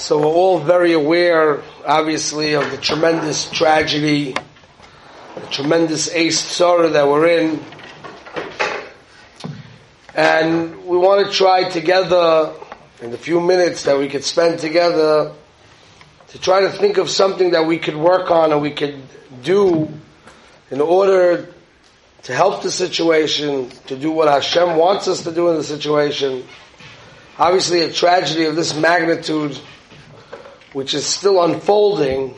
So 0.00 0.18
we're 0.18 0.24
all 0.24 0.60
very 0.60 0.94
aware, 0.94 1.62
obviously, 1.84 2.54
of 2.54 2.70
the 2.70 2.78
tremendous 2.78 3.50
tragedy, 3.50 4.34
the 5.34 5.46
tremendous 5.50 6.08
ace 6.08 6.40
sorrow 6.40 6.88
that 6.88 7.06
we're 7.06 7.28
in. 7.28 7.62
And 10.14 10.86
we 10.86 10.96
want 10.96 11.26
to 11.26 11.30
try 11.30 11.68
together, 11.68 12.54
in 13.02 13.10
the 13.10 13.18
few 13.18 13.42
minutes 13.42 13.82
that 13.82 13.98
we 13.98 14.08
could 14.08 14.24
spend 14.24 14.58
together, 14.58 15.34
to 16.28 16.40
try 16.40 16.62
to 16.62 16.70
think 16.70 16.96
of 16.96 17.10
something 17.10 17.50
that 17.50 17.66
we 17.66 17.78
could 17.78 17.96
work 17.96 18.30
on 18.30 18.52
and 18.52 18.62
we 18.62 18.70
could 18.70 19.02
do 19.42 19.86
in 20.70 20.80
order 20.80 21.46
to 22.22 22.34
help 22.34 22.62
the 22.62 22.70
situation, 22.70 23.68
to 23.86 23.98
do 23.98 24.10
what 24.10 24.28
Hashem 24.28 24.78
wants 24.78 25.08
us 25.08 25.24
to 25.24 25.30
do 25.30 25.50
in 25.50 25.56
the 25.56 25.64
situation. 25.64 26.44
Obviously, 27.38 27.82
a 27.82 27.92
tragedy 27.92 28.46
of 28.46 28.56
this 28.56 28.74
magnitude 28.74 29.60
which 30.72 30.94
is 30.94 31.04
still 31.06 31.42
unfolding, 31.42 32.34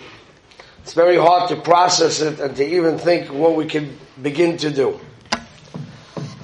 it's 0.83 0.95
very 0.95 1.17
hard 1.17 1.49
to 1.51 1.57
process 1.57 2.21
it 2.21 2.41
and 2.41 2.57
to 2.57 2.67
even 2.67 2.99
think 2.99 3.29
what 3.33 3.55
we 3.55 3.67
can 3.67 3.97
begin 4.21 4.57
to 4.59 4.71
do. 4.71 4.99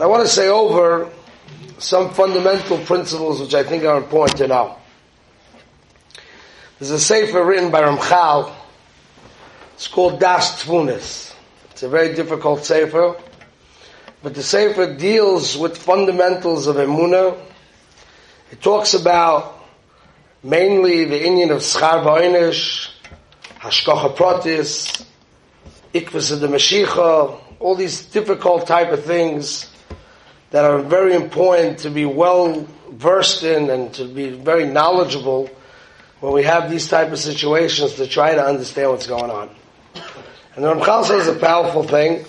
I 0.00 0.06
want 0.06 0.22
to 0.22 0.28
say 0.28 0.48
over 0.48 1.10
some 1.78 2.10
fundamental 2.14 2.78
principles 2.78 3.40
which 3.40 3.54
I 3.54 3.62
think 3.62 3.84
are 3.84 3.96
important 3.96 4.38
to 4.38 4.48
know. 4.48 4.76
There's 6.78 6.92
a 6.92 7.00
sefer 7.00 7.44
written 7.44 7.72
by 7.72 7.82
Ramchal. 7.82 8.54
It's 9.74 9.88
called 9.88 10.20
Das 10.20 10.62
Tvunis. 10.62 11.34
It's 11.70 11.82
a 11.82 11.88
very 11.88 12.14
difficult 12.14 12.64
sefer, 12.64 13.16
but 14.22 14.34
the 14.34 14.42
sefer 14.42 14.94
deals 14.94 15.56
with 15.56 15.76
fundamentals 15.76 16.66
of 16.66 16.76
emunah. 16.76 17.38
It 18.50 18.60
talks 18.60 18.94
about 18.94 19.57
mainly 20.42 21.04
the 21.04 21.24
Indian 21.24 21.50
of 21.50 21.58
Schar 21.58 22.04
Ba'inish, 22.04 22.90
Hashkocha 23.60 24.16
Protis, 24.16 25.04
Ikvas 25.92 26.32
of 26.32 26.40
the 26.40 26.48
Mashiach, 26.48 27.40
all 27.60 27.74
these 27.74 28.06
difficult 28.06 28.66
type 28.66 28.92
of 28.92 29.04
things 29.04 29.70
that 30.50 30.64
are 30.64 30.78
very 30.78 31.14
important 31.14 31.80
to 31.80 31.90
be 31.90 32.04
well 32.04 32.66
versed 32.90 33.42
in 33.42 33.68
and 33.68 33.92
to 33.94 34.04
be 34.04 34.30
very 34.30 34.66
knowledgeable 34.66 35.50
when 36.20 36.32
we 36.32 36.42
have 36.42 36.70
these 36.70 36.88
type 36.88 37.12
of 37.12 37.18
situations 37.18 37.94
to 37.94 38.06
try 38.06 38.34
to 38.34 38.44
understand 38.44 38.90
what's 38.90 39.06
going 39.06 39.30
on. 39.30 39.50
And 40.54 40.64
the 40.64 40.74
Ramchal 40.74 41.04
says 41.04 41.28
a 41.28 41.34
powerful 41.34 41.82
thing. 41.82 42.24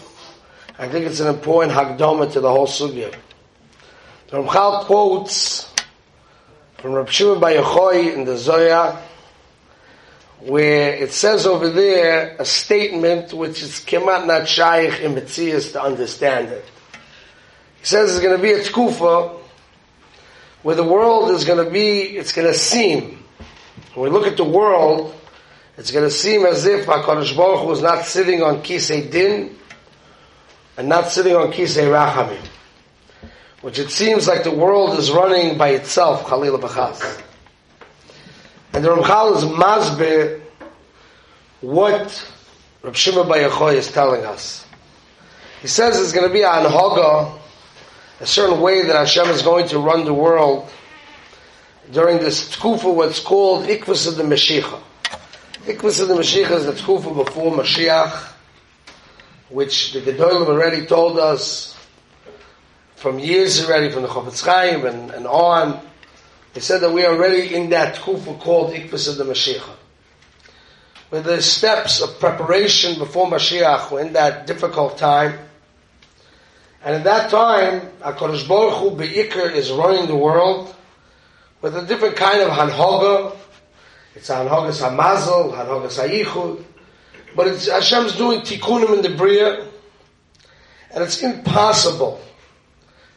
I 0.78 0.88
think 0.88 1.06
it's 1.06 1.20
an 1.20 1.28
important 1.28 1.74
hagdoma 1.74 2.32
to 2.34 2.40
the 2.40 2.50
whole 2.50 2.68
sugya. 2.68 3.14
The 4.28 4.38
Ramchal 4.38 4.86
quotes 4.86 5.69
from 6.82 6.94
Rav 6.94 7.12
Shimon 7.12 7.42
Bar 7.42 7.94
in 7.94 8.24
the 8.24 8.38
Zohar, 8.38 9.02
where 10.40 10.96
it 10.96 11.12
says 11.12 11.46
over 11.46 11.70
there 11.70 12.38
a 12.40 12.46
statement 12.46 13.34
which 13.34 13.62
is 13.62 13.82
kemat 13.82 14.26
not 14.26 14.48
shaykh 14.48 15.02
in 15.02 15.14
Metzias 15.14 15.74
to 15.74 15.82
understand 15.84 16.50
it. 16.50 16.66
He 17.80 17.86
says 17.86 18.12
it's 18.12 18.24
going 18.24 18.38
to 18.38 18.42
be 18.42 18.54
a 18.54 18.60
tkufa 18.60 19.38
where 20.64 20.76
the 20.76 20.84
world 20.84 21.32
is 21.32 21.44
going 21.44 21.64
to 21.64 21.70
be, 21.70 22.02
it's 22.02 22.32
going 22.32 22.48
to 22.48 22.58
seem, 22.58 23.24
when 23.94 24.10
we 24.12 24.18
look 24.18 24.28
at 24.28 24.38
the 24.38 24.46
world, 24.46 25.14
it's 25.78 25.92
going 25.92 26.06
to 26.06 26.14
seem 26.14 26.46
as 26.46 26.66
if 26.66 26.86
HaKadosh 26.86 27.36
Baruch 27.36 27.66
Hu 27.66 27.72
is 27.72 27.82
not 27.82 28.06
sitting 28.06 28.42
on 28.42 28.62
Kisei 28.62 29.10
Din 29.12 29.58
and 30.78 30.88
not 30.88 31.10
sitting 31.10 31.36
on 31.36 31.52
Kisei 31.52 31.88
Rachamim 31.88 32.46
which 33.62 33.78
it 33.80 33.90
seems 33.90 34.28
like 34.28 34.44
the 34.44 34.52
world 34.52 34.98
is 34.98 35.12
running 35.12 35.58
by 35.58 35.70
itself, 35.70 36.24
Chalila 36.24 36.60
V'chas. 36.60 37.22
And 38.74 38.86
the 38.86 38.90
Ramchal 38.90 39.38
is 39.38 39.44
mazbe 39.44 40.42
what 41.62 42.32
Rav 42.84 42.96
Shimon 42.96 43.28
Bar 43.28 43.38
Yochai 43.38 43.76
is 43.76 43.92
telling 43.92 44.24
us. 44.24 44.66
He 45.62 45.68
says 45.68 45.96
there's 45.96 46.14
going 46.14 46.28
to 46.28 46.34
be 46.34 46.44
an 46.44 46.66
hoga, 46.66 47.38
a 48.22 48.26
certain 48.26 48.62
way 48.62 48.84
that 48.84 48.96
Hashem 48.96 49.28
is 49.30 49.42
going 49.42 49.68
to 49.70 49.80
run 49.80 50.06
the 50.06 50.14
world 50.14 50.70
during 51.92 52.20
this 52.20 52.56
tkufa, 52.56 52.94
what's 52.94 53.20
called 53.20 53.66
Ikvus 53.66 54.08
of 54.08 54.16
the 54.16 54.24
Mashiach. 54.24 54.82
Ikvus 55.66 56.00
of 56.00 56.08
the 56.08 56.16
Mashiach 56.16 56.52
is 56.52 56.66
the 56.66 56.72
tkufa 56.72 57.26
before 57.26 57.52
Mashiach, 57.52 58.32
which 59.50 59.92
the 59.92 60.00
Gedolim 60.00 60.48
already 60.48 60.86
told 60.86 61.20
us 61.20 61.76
from 63.00 63.18
years 63.18 63.64
already, 63.64 63.90
from 63.90 64.02
the 64.02 64.10
Chofetz 64.10 64.46
Chaim 64.46 64.86
and, 64.86 65.10
and 65.12 65.26
on. 65.26 65.80
They 66.54 66.60
said 66.60 66.82
that 66.82 66.92
we 66.92 67.06
are 67.06 67.16
already 67.16 67.56
in 67.56 67.70
that 67.70 67.96
kufa 67.96 68.34
called 68.36 68.74
Ikvus 68.74 69.08
of 69.08 69.16
the 69.16 69.24
Mashiach. 69.24 69.70
With 71.10 71.24
the 71.24 71.42
steps 71.42 72.02
of 72.02 72.20
preparation 72.20 73.00
before 73.00 73.28
Mashiach, 73.28 73.90
we're 73.90 74.02
in 74.02 74.14
that 74.14 74.48
difficult 74.48 74.98
time. 74.98 75.40
And 76.84 76.96
at 76.96 77.04
that 77.06 77.30
time, 77.30 77.90
HaKadosh 78.02 78.48
Baruch 78.50 78.80
Hu 78.80 78.92
Be'ikr 78.92 79.54
is 79.54 79.72
running 79.72 80.08
the 80.08 80.18
world 80.18 80.76
with 81.62 81.78
a 81.78 81.86
different 81.86 82.18
kind 82.18 82.42
of 82.42 82.50
Hanhoga. 82.50 83.38
It's 84.14 84.30
Hanhogas 84.30 84.82
Hamazel, 84.82 85.54
Hanhogas 85.54 86.06
Hayichud. 86.06 86.66
But 87.34 87.48
it's 87.48 87.70
Hashem's 87.70 88.18
doing 88.18 88.42
tikkunim 88.42 88.98
in 88.98 89.02
the 89.04 89.16
Bria. 89.16 89.66
And 90.92 91.04
it's 91.04 91.24
impossible 91.24 92.20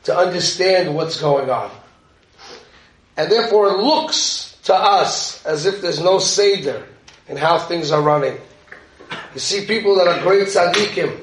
to 0.04 0.16
understand 0.16 0.94
what's 0.94 1.20
going 1.20 1.50
on. 1.50 1.70
And 3.16 3.30
therefore 3.30 3.68
it 3.68 3.78
looks 3.78 4.58
to 4.64 4.74
us 4.74 5.44
as 5.44 5.66
if 5.66 5.80
there's 5.80 6.00
no 6.00 6.18
Seder 6.18 6.86
in 7.28 7.36
how 7.36 7.58
things 7.58 7.90
are 7.90 8.02
running. 8.02 8.38
You 9.34 9.40
see 9.40 9.66
people 9.66 9.96
that 9.96 10.06
are 10.06 10.22
great 10.22 10.48
tzaddikim 10.48 11.18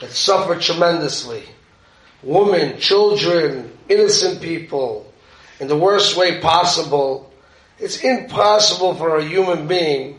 that 0.00 0.10
suffer 0.10 0.58
tremendously. 0.58 1.42
Women, 2.22 2.78
children, 2.78 3.76
innocent 3.88 4.40
people, 4.40 5.12
in 5.60 5.68
the 5.68 5.76
worst 5.76 6.16
way 6.16 6.40
possible. 6.40 7.32
It's 7.78 8.02
impossible 8.02 8.94
for 8.94 9.16
a 9.16 9.24
human 9.24 9.66
being 9.66 10.18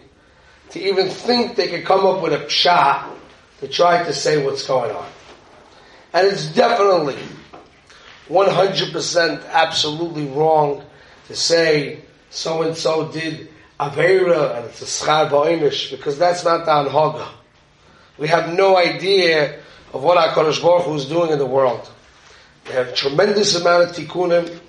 to 0.71 0.79
even 0.81 1.09
think 1.09 1.55
they 1.55 1.67
could 1.67 1.85
come 1.85 2.05
up 2.05 2.21
with 2.21 2.33
a 2.33 2.45
pshat 2.45 3.09
to 3.59 3.67
try 3.67 4.03
to 4.03 4.13
say 4.13 4.43
what's 4.43 4.65
going 4.65 4.95
on. 4.95 5.07
And 6.13 6.27
it's 6.27 6.47
definitely 6.53 7.17
100% 8.29 9.49
absolutely 9.51 10.25
wrong 10.27 10.83
to 11.27 11.35
say 11.35 12.01
so 12.29 12.61
and 12.63 12.75
so 12.75 13.11
did 13.11 13.49
Avera 13.79 14.57
and 14.57 14.65
it's 14.65 14.81
a 14.81 14.85
Schar 14.85 15.29
Ba'imish 15.29 15.91
because 15.91 16.17
that's 16.17 16.43
not 16.43 16.65
the 16.65 16.71
Anhaga. 16.71 17.27
We 18.17 18.27
have 18.27 18.53
no 18.53 18.75
idea 18.77 19.59
of 19.93 20.03
what 20.03 20.17
HaKadosh 20.17 20.61
Baruch 20.61 20.85
Hu 20.85 20.95
is 20.95 21.05
doing 21.05 21.31
in 21.31 21.39
the 21.39 21.45
world. 21.45 21.89
We 22.67 22.73
have 22.73 22.89
a 22.89 22.93
tremendous 22.93 23.55
amount 23.55 23.89
of 23.89 23.95
tikkunim 23.95 24.59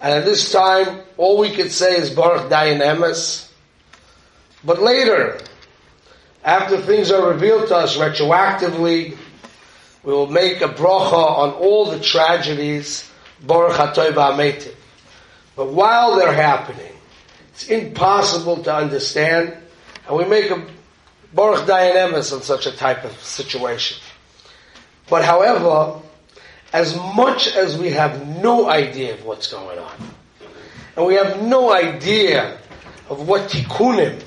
and 0.00 0.14
at 0.14 0.24
this 0.24 0.50
time 0.50 1.00
all 1.16 1.38
we 1.38 1.50
could 1.50 1.70
say 1.70 1.96
is 1.96 2.10
Baruch 2.10 2.50
Dayan 2.50 2.80
Emes. 2.80 3.50
But 4.64 4.80
later, 4.80 5.38
after 6.44 6.78
things 6.80 7.10
are 7.10 7.28
revealed 7.30 7.68
to 7.68 7.76
us 7.76 7.96
retroactively, 7.96 9.16
we 10.02 10.12
will 10.12 10.26
make 10.26 10.60
a 10.62 10.68
bracha 10.68 11.12
on 11.12 11.52
all 11.52 11.90
the 11.90 12.00
tragedies, 12.00 13.10
Baruch 13.42 13.76
HaTov 13.76 14.74
But 15.56 15.68
while 15.68 16.16
they're 16.16 16.32
happening, 16.32 16.92
it's 17.52 17.68
impossible 17.68 18.62
to 18.62 18.74
understand, 18.74 19.56
and 20.08 20.16
we 20.16 20.24
make 20.24 20.50
a 20.50 20.66
Baruch 21.34 21.66
Dayan 21.66 22.12
Emes 22.12 22.32
on 22.32 22.42
such 22.42 22.66
a 22.66 22.72
type 22.72 23.04
of 23.04 23.12
situation. 23.22 23.98
But 25.08 25.24
however, 25.24 26.00
as 26.72 26.96
much 26.96 27.48
as 27.48 27.76
we 27.76 27.90
have 27.90 28.26
no 28.26 28.68
idea 28.68 29.14
of 29.14 29.24
what's 29.24 29.50
going 29.50 29.78
on, 29.78 30.10
and 30.96 31.06
we 31.06 31.14
have 31.14 31.42
no 31.42 31.72
idea 31.72 32.58
of 33.08 33.28
what 33.28 33.50
tikkunim 33.50 34.22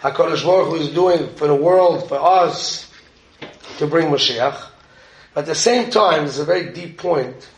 HaKadosh 0.00 0.44
Baruch 0.44 0.68
Hu 0.68 0.76
is 0.76 0.90
doing 0.90 1.28
for 1.34 1.46
the 1.46 1.54
world, 1.54 2.08
for 2.08 2.20
us, 2.20 2.90
to 3.78 3.86
bring 3.86 4.08
Mashiach, 4.08 4.68
at 5.36 5.46
the 5.46 5.54
same 5.54 5.90
time, 5.90 6.24
it's 6.24 6.38
a 6.38 6.44
very 6.44 6.72
deep 6.72 6.98
point. 6.98 7.48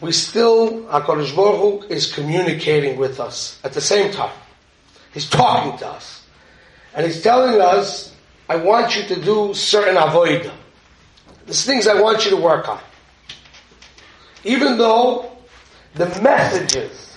We 0.00 0.12
still, 0.12 0.82
HaKadosh 0.84 1.34
Baruch 1.34 1.82
Hu 1.84 1.88
is 1.88 2.12
communicating 2.12 2.98
with 2.98 3.18
us 3.18 3.58
at 3.64 3.72
the 3.72 3.80
same 3.80 4.12
time. 4.12 4.36
He's 5.12 5.28
talking 5.28 5.76
to 5.78 5.88
us. 5.88 6.24
And 6.94 7.04
He's 7.04 7.22
telling 7.22 7.60
us, 7.60 8.14
I 8.48 8.56
want 8.56 8.96
you 8.96 9.02
to 9.14 9.20
do 9.20 9.54
certain 9.54 9.96
avoida. 9.96 10.52
There's 11.46 11.64
things 11.64 11.86
I 11.86 12.00
want 12.00 12.24
you 12.24 12.30
to 12.30 12.36
work 12.36 12.68
on. 12.68 12.80
Even 14.44 14.78
though 14.78 15.32
the 15.94 16.06
messages 16.22 17.16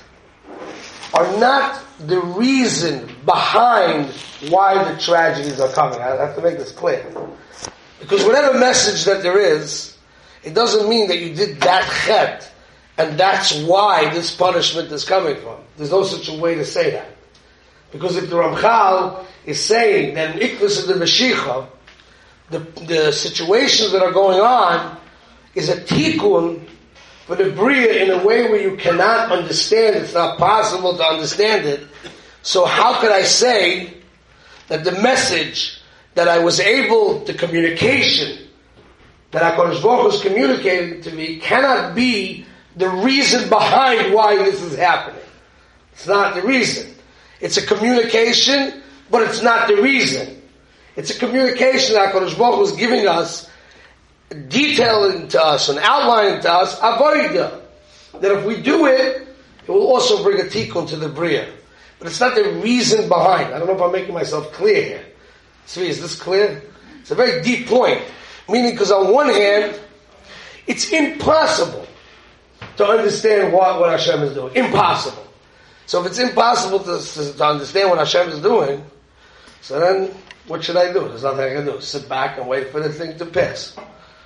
are 1.13 1.38
not 1.38 1.83
the 2.07 2.19
reason 2.19 3.09
behind 3.25 4.09
why 4.50 4.92
the 4.92 5.00
tragedies 5.00 5.59
are 5.59 5.71
coming. 5.71 6.00
I 6.00 6.15
have 6.15 6.36
to 6.36 6.42
make 6.42 6.57
this 6.57 6.71
clear. 6.71 7.06
Because 8.01 8.25
whatever 8.25 8.57
message 8.57 9.06
that 9.06 9.24
there 9.24 9.39
is, 9.39 9.98
it 10.44 10.53
doesn't 10.53 10.89
mean 10.89 11.07
that 11.07 11.19
you 11.19 11.33
did 11.33 11.62
that 11.62 11.88
chet 12.06 12.51
And 12.98 13.18
that's 13.18 13.56
why 13.62 14.13
this 14.13 14.36
punishment 14.36 14.92
is 14.92 15.06
coming 15.06 15.36
from. 15.38 15.57
There's 15.77 15.92
no 15.92 16.03
such 16.03 16.30
a 16.30 16.39
way 16.39 16.56
to 16.56 16.65
say 16.65 16.92
that. 16.92 17.07
Because 17.92 18.18
if 18.18 18.30
the 18.30 18.36
Ramchal 18.36 19.25
is 19.45 19.59
saying 19.59 20.15
that 20.15 20.36
in 20.36 20.50
Ikvus 20.50 20.81
of 20.81 20.88
the 20.88 21.06
Mashiach, 21.06 21.68
the, 22.50 22.59
the 22.86 23.12
situations 23.12 23.92
that 23.92 24.01
are 24.01 24.12
going 24.12 24.39
on 24.39 24.98
is 25.56 25.69
a 25.69 25.77
tikkun 25.77 26.68
for 27.25 27.36
the 27.36 27.51
Bria 27.51 28.03
in 28.03 28.12
a 28.12 28.25
way 28.25 28.50
where 28.50 28.62
you 28.62 28.77
cannot 28.77 29.31
understand, 29.31 29.95
it's 29.95 30.13
not 30.13 30.38
possible 30.38 30.98
to 30.98 31.03
understand 31.03 31.65
it. 31.65 31.88
So 32.42 32.65
how 32.65 33.00
could 33.00 33.12
I 33.12 33.24
say 33.24 33.94
that 34.68 34.83
the 34.83 34.92
message 34.94 35.80
that 36.15 36.27
I 36.27 36.39
was 36.39 36.59
able, 36.59 37.19
the 37.19 37.33
communication 37.33 38.47
that 39.31 39.55
HaKadosh 39.55 39.81
Baruch 39.81 40.11
was 40.11 40.21
communicating 40.21 41.01
to 41.03 41.11
me 41.11 41.37
cannot 41.37 41.95
be 41.95 42.45
the 42.75 42.89
reason 42.89 43.49
behind 43.49 44.13
why 44.13 44.35
this 44.37 44.61
is 44.61 44.77
happening. 44.77 45.21
It's 45.93 46.07
not 46.07 46.35
the 46.35 46.41
reason. 46.41 46.93
It's 47.39 47.57
a 47.57 47.65
communication, 47.65 48.81
but 49.09 49.23
it's 49.23 49.41
not 49.41 49.67
the 49.67 49.81
reason. 49.81 50.41
It's 50.95 51.15
a 51.15 51.19
communication 51.19 51.95
that 51.95 52.13
HaKadosh 52.13 52.37
Baruch 52.37 52.59
was 52.59 52.73
giving 52.73 53.07
us, 53.07 53.49
detailing 54.29 55.29
to 55.29 55.41
us 55.43 55.69
and 55.69 55.79
outlining 55.79 56.41
to 56.41 56.51
us, 56.51 56.77
avoida. 56.79 57.61
That 58.19 58.31
if 58.31 58.45
we 58.45 58.61
do 58.61 58.87
it, 58.87 59.27
it 59.65 59.71
will 59.71 59.87
also 59.87 60.21
bring 60.23 60.39
a 60.41 60.43
tikkun 60.43 60.89
to 60.89 60.97
the 60.97 61.07
Bria. 61.07 61.49
But 61.97 62.07
it's 62.07 62.19
not 62.19 62.35
the 62.35 62.59
reason 62.61 63.07
behind. 63.07 63.53
I 63.53 63.59
don't 63.59 63.67
know 63.67 63.75
if 63.75 63.81
I'm 63.81 63.91
making 63.91 64.13
myself 64.13 64.51
clear 64.51 64.83
here. 64.83 65.05
See, 65.65 65.87
is 65.87 66.01
this 66.01 66.19
clear? 66.19 66.63
It's 66.99 67.11
a 67.11 67.15
very 67.15 67.41
deep 67.41 67.67
point. 67.67 68.01
Meaning, 68.49 68.71
because 68.71 68.91
on 68.91 69.11
one 69.11 69.29
hand, 69.29 69.79
it's 70.67 70.91
impossible 70.91 71.87
to 72.77 72.85
understand 72.85 73.53
what, 73.53 73.79
what 73.79 73.91
Hashem 73.91 74.21
is 74.23 74.33
doing. 74.33 74.55
Impossible. 74.55 75.25
So 75.85 76.01
if 76.01 76.07
it's 76.07 76.19
impossible 76.19 76.79
to, 76.79 77.33
to, 77.37 77.45
understand 77.45 77.89
what 77.89 77.99
Hashem 77.99 78.29
is 78.29 78.39
doing, 78.39 78.83
so 79.61 79.79
then 79.79 80.11
what 80.47 80.63
should 80.63 80.77
I 80.77 80.93
do? 80.93 81.07
There's 81.07 81.23
nothing 81.23 81.41
I 81.41 81.53
can 81.53 81.65
do. 81.65 81.81
Sit 81.81 82.07
back 82.07 82.37
and 82.37 82.47
wait 82.47 82.71
for 82.71 82.79
the 82.79 82.89
thing 82.89 83.17
to 83.17 83.25
pass. 83.25 83.75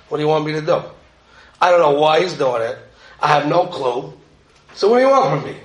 What 0.08 0.18
do 0.18 0.22
you 0.22 0.28
want 0.28 0.44
me 0.46 0.52
to 0.52 0.60
do? 0.60 0.82
I 1.60 1.70
don't 1.70 1.80
know 1.80 1.98
why 1.98 2.20
he's 2.20 2.34
doing 2.34 2.62
it. 2.62 2.78
I 3.20 3.28
have 3.28 3.48
no 3.48 3.66
clue. 3.66 4.12
So 4.74 4.88
what 4.88 4.98
do 4.98 5.04
you 5.04 5.10
want 5.10 5.42
from 5.42 5.50
me? 5.50 5.58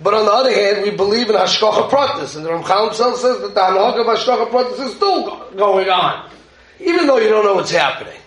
But 0.00 0.14
on 0.14 0.26
the 0.26 0.32
other 0.32 0.52
hand, 0.52 0.82
we 0.82 0.90
believe 0.90 1.28
in 1.28 1.34
Hashkocha 1.34 1.90
Pratis, 1.90 2.36
and 2.36 2.44
the 2.44 2.50
Ramchal 2.50 2.86
himself 2.86 3.16
says 3.18 3.40
that 3.40 3.54
the 3.54 3.60
Hanhag 3.60 4.00
of 4.00 4.06
Hashkocha 4.06 4.50
Pratis 4.50 4.86
is 4.86 4.94
still 4.94 5.50
going 5.56 5.88
on, 5.88 6.30
even 6.78 7.06
though 7.06 7.18
you 7.18 7.28
don't 7.28 7.44
know 7.44 7.54
what's 7.54 7.72
happening. 7.72 8.18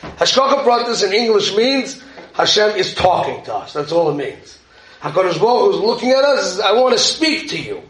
Hashkocha 0.00 0.64
Pratis 0.64 1.06
in 1.06 1.12
English 1.12 1.54
means 1.54 2.02
Hashem 2.32 2.76
is 2.76 2.94
talking 2.94 3.44
to 3.44 3.54
us. 3.54 3.74
That's 3.74 3.92
all 3.92 4.10
it 4.10 4.14
means. 4.14 4.58
HaKadosh 5.02 5.40
Baruch 5.40 5.74
is 5.74 5.80
looking 5.80 6.10
at 6.10 6.24
us, 6.24 6.60
I 6.60 6.72
want 6.72 6.94
to 6.94 6.98
speak 6.98 7.50
to 7.50 7.58
you. 7.60 7.82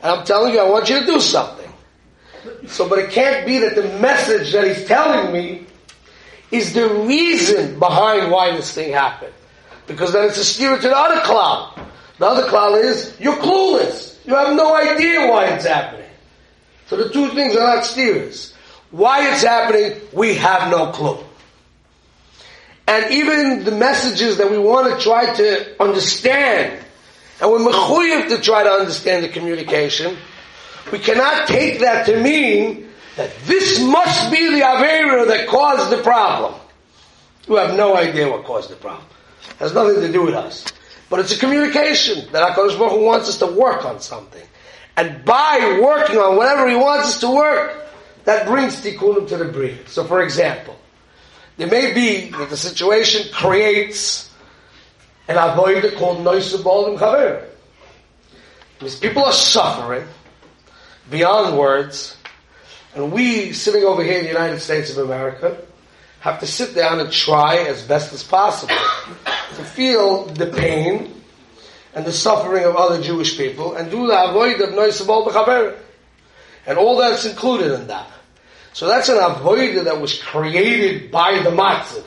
And 0.00 0.12
I'm 0.12 0.24
telling 0.24 0.54
you, 0.54 0.60
I 0.60 0.68
want 0.68 0.88
you 0.88 1.00
to 1.00 1.06
do 1.06 1.20
something. 1.20 1.70
So, 2.66 2.88
but 2.88 2.98
it 3.00 3.10
can't 3.10 3.44
be 3.44 3.58
that 3.58 3.74
the 3.74 3.98
message 3.98 4.52
that 4.52 4.64
he's 4.64 4.86
telling 4.86 5.32
me 5.32 5.66
is 6.50 6.72
the 6.72 6.88
reason 6.88 7.78
behind 7.78 8.30
why 8.30 8.52
this 8.52 8.72
thing 8.72 8.92
happened. 8.92 9.32
Because 9.86 10.12
then 10.12 10.26
it's 10.26 10.38
a 10.38 10.44
steer 10.44 10.76
to 10.76 10.88
the 10.88 10.96
other 10.96 11.20
cloud. 11.22 11.85
The 12.18 12.26
other 12.26 12.48
cloud 12.48 12.78
is, 12.78 13.14
you're 13.20 13.36
clueless. 13.36 14.24
You 14.26 14.34
have 14.34 14.56
no 14.56 14.74
idea 14.74 15.30
why 15.30 15.46
it's 15.46 15.66
happening. 15.66 16.08
So 16.86 16.96
the 16.96 17.10
two 17.10 17.28
things 17.30 17.54
are 17.56 17.76
not 17.76 17.84
steers. 17.84 18.54
Why 18.90 19.32
it's 19.32 19.42
happening, 19.42 20.00
we 20.12 20.34
have 20.36 20.70
no 20.70 20.92
clue. 20.92 21.18
And 22.88 23.12
even 23.12 23.64
the 23.64 23.72
messages 23.72 24.38
that 24.38 24.50
we 24.50 24.58
want 24.58 24.96
to 24.96 25.04
try 25.04 25.34
to 25.34 25.82
understand, 25.82 26.84
and 27.40 27.50
we're 27.50 27.58
mechuyev 27.58 28.28
to 28.28 28.40
try 28.40 28.62
to 28.62 28.70
understand 28.70 29.24
the 29.24 29.28
communication, 29.28 30.16
we 30.92 31.00
cannot 31.00 31.48
take 31.48 31.80
that 31.80 32.06
to 32.06 32.20
mean 32.20 32.88
that 33.16 33.30
this 33.44 33.80
must 33.80 34.30
be 34.30 34.54
the 34.54 34.60
Avera 34.60 35.26
that 35.26 35.48
caused 35.48 35.90
the 35.90 36.02
problem. 36.02 36.54
You 37.48 37.56
have 37.56 37.76
no 37.76 37.96
idea 37.96 38.30
what 38.30 38.44
caused 38.44 38.70
the 38.70 38.76
problem. 38.76 39.06
It 39.50 39.56
has 39.56 39.74
nothing 39.74 40.00
to 40.00 40.12
do 40.12 40.22
with 40.22 40.34
us. 40.34 40.64
But 41.08 41.20
it's 41.20 41.34
a 41.34 41.38
communication 41.38 42.30
that 42.32 42.52
HaKadosh 42.52 42.78
Baruch 42.78 42.92
Hu 42.92 43.04
wants 43.04 43.28
us 43.28 43.38
to 43.38 43.46
work 43.46 43.84
on 43.84 44.00
something. 44.00 44.42
And 44.96 45.24
by 45.24 45.78
working 45.82 46.18
on 46.18 46.36
whatever 46.36 46.68
He 46.68 46.74
wants 46.74 47.08
us 47.08 47.20
to 47.20 47.30
work, 47.30 47.86
that 48.24 48.46
brings 48.46 48.80
tikkunim 48.82 49.28
to 49.28 49.36
the 49.36 49.44
bria. 49.44 49.86
So 49.86 50.04
for 50.04 50.22
example, 50.22 50.76
there 51.56 51.68
may 51.68 51.92
be 51.92 52.30
that 52.30 52.50
the 52.50 52.56
situation 52.56 53.32
creates 53.32 54.30
an 55.28 55.36
avodah 55.36 55.96
called 55.96 56.18
noisabal 56.18 56.88
and 56.88 56.98
chaver. 56.98 57.46
Because 58.78 58.98
people 58.98 59.24
are 59.24 59.32
suffering 59.32 60.06
beyond 61.08 61.56
words, 61.56 62.16
and 62.94 63.12
we, 63.12 63.52
sitting 63.52 63.84
over 63.84 64.02
here 64.02 64.18
in 64.18 64.24
the 64.24 64.30
United 64.30 64.60
States 64.60 64.90
of 64.90 64.98
America, 64.98 65.56
have 66.20 66.40
to 66.40 66.46
sit 66.46 66.74
down 66.74 66.98
and 66.98 67.12
try 67.12 67.58
as 67.58 67.82
best 67.82 68.12
as 68.12 68.22
possible 68.22 68.74
to 69.54 69.64
feel 69.64 70.26
the 70.26 70.46
pain 70.46 71.14
and 71.94 72.04
the 72.04 72.12
suffering 72.12 72.64
of 72.64 72.76
other 72.76 73.02
Jewish 73.02 73.36
people 73.36 73.74
and 73.74 73.90
do 73.90 74.06
the 74.06 74.30
avoid 74.30 74.60
of 74.60 74.70
Noisabal 74.70 75.26
B'chaber. 75.26 75.76
And 76.66 76.78
all 76.78 76.96
that's 76.96 77.24
included 77.24 77.72
in 77.72 77.86
that. 77.86 78.10
So 78.72 78.88
that's 78.88 79.08
an 79.08 79.18
avoid 79.18 79.86
that 79.86 80.00
was 80.00 80.20
created 80.20 81.10
by 81.10 81.42
the 81.42 81.50
matzav. 81.50 82.04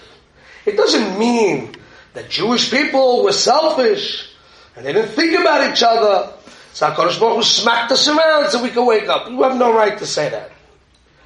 It 0.65 0.77
doesn't 0.77 1.18
mean 1.18 1.74
that 2.13 2.30
Jewish 2.30 2.69
people 2.69 3.24
were 3.24 3.31
selfish 3.31 4.30
and 4.75 4.85
they 4.85 4.94
didn't 4.94 5.12
think 5.12 5.39
about 5.39 5.71
each 5.71 5.81
other. 5.81 6.33
So 6.74 6.92
HaKadosh 6.92 7.19
Baruch 7.19 7.38
Hu 7.38 7.44
smacked 7.44 7.92
us 7.92 8.07
around 8.07 8.51
so 8.51 8.62
we 8.62 8.69
could 8.69 8.85
wake 8.85 9.07
up. 9.07 9.30
You 9.30 9.42
have 9.44 9.57
no 9.57 9.74
right 9.74 9.97
to 9.97 10.06
say 10.06 10.30
that. 10.30 10.51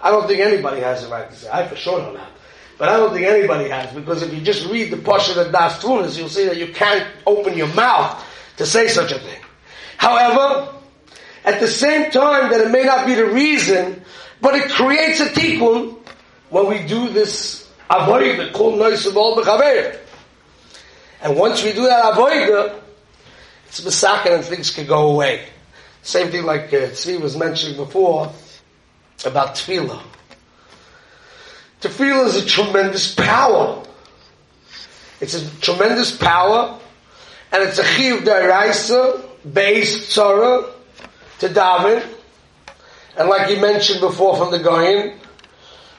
I 0.01 0.11
don't 0.11 0.27
think 0.27 0.39
anybody 0.39 0.81
has 0.81 1.03
the 1.03 1.09
right 1.09 1.29
to 1.29 1.35
say. 1.35 1.49
I 1.51 1.67
for 1.67 1.75
sure 1.75 1.99
don't 1.99 2.17
have. 2.17 2.29
But 2.83 2.89
I 2.89 2.97
don't 2.97 3.13
think 3.13 3.25
anybody 3.25 3.69
has, 3.69 3.95
because 3.95 4.23
if 4.23 4.33
you 4.33 4.41
just 4.41 4.69
read 4.69 4.91
the 4.91 4.97
Pasha 4.97 5.39
of 5.39 5.53
Das 5.53 5.81
Tvunis, 5.81 6.17
you'll 6.17 6.27
see 6.27 6.47
that 6.47 6.57
you 6.57 6.73
can't 6.73 7.07
open 7.25 7.57
your 7.57 7.73
mouth 7.73 8.21
to 8.57 8.65
say 8.65 8.89
such 8.89 9.13
a 9.13 9.19
thing. 9.19 9.39
However, 9.95 10.73
at 11.45 11.61
the 11.61 11.67
same 11.69 12.11
time 12.11 12.51
that 12.51 12.59
it 12.59 12.71
may 12.71 12.83
not 12.83 13.05
be 13.05 13.15
the 13.15 13.27
reason, 13.27 14.01
but 14.41 14.55
it 14.55 14.69
creates 14.69 15.21
a 15.21 15.27
tikkun 15.27 15.97
when 16.49 16.67
we 16.67 16.85
do 16.85 17.07
this 17.07 17.71
avoida 17.89 18.51
called 18.51 18.77
noisabol 18.77 19.37
b'chaver. 19.37 19.97
And 21.21 21.37
once 21.37 21.63
we 21.63 21.71
do 21.71 21.83
that 21.83 22.13
avoida, 22.13 22.81
it's 23.67 23.79
misakin 23.79 24.35
and 24.35 24.43
things 24.43 24.71
can 24.71 24.87
go 24.87 25.11
away. 25.11 25.47
Same 26.01 26.31
thing 26.31 26.43
like 26.43 26.65
uh, 26.73 26.91
Tzvi 26.91 27.21
was 27.21 27.37
mentioning 27.37 27.77
before 27.77 28.29
about 29.23 29.55
tefillah. 29.55 30.03
Tefillah 31.83 32.27
is 32.27 32.37
a 32.37 32.45
tremendous 32.45 33.13
power. 33.13 33.83
It's 35.19 35.33
a 35.33 35.59
tremendous 35.59 36.15
power, 36.15 36.79
and 37.51 37.61
it's 37.61 37.77
a 37.77 37.83
chiv 37.83 38.21
daraisa 38.21 39.21
based 39.53 40.15
tzara 40.15 40.71
to 41.39 41.49
David. 41.49 42.07
And 43.17 43.27
like 43.27 43.49
you 43.49 43.59
mentioned 43.59 43.99
before 43.99 44.37
from 44.37 44.51
the 44.51 44.59
Goyin, 44.59 45.17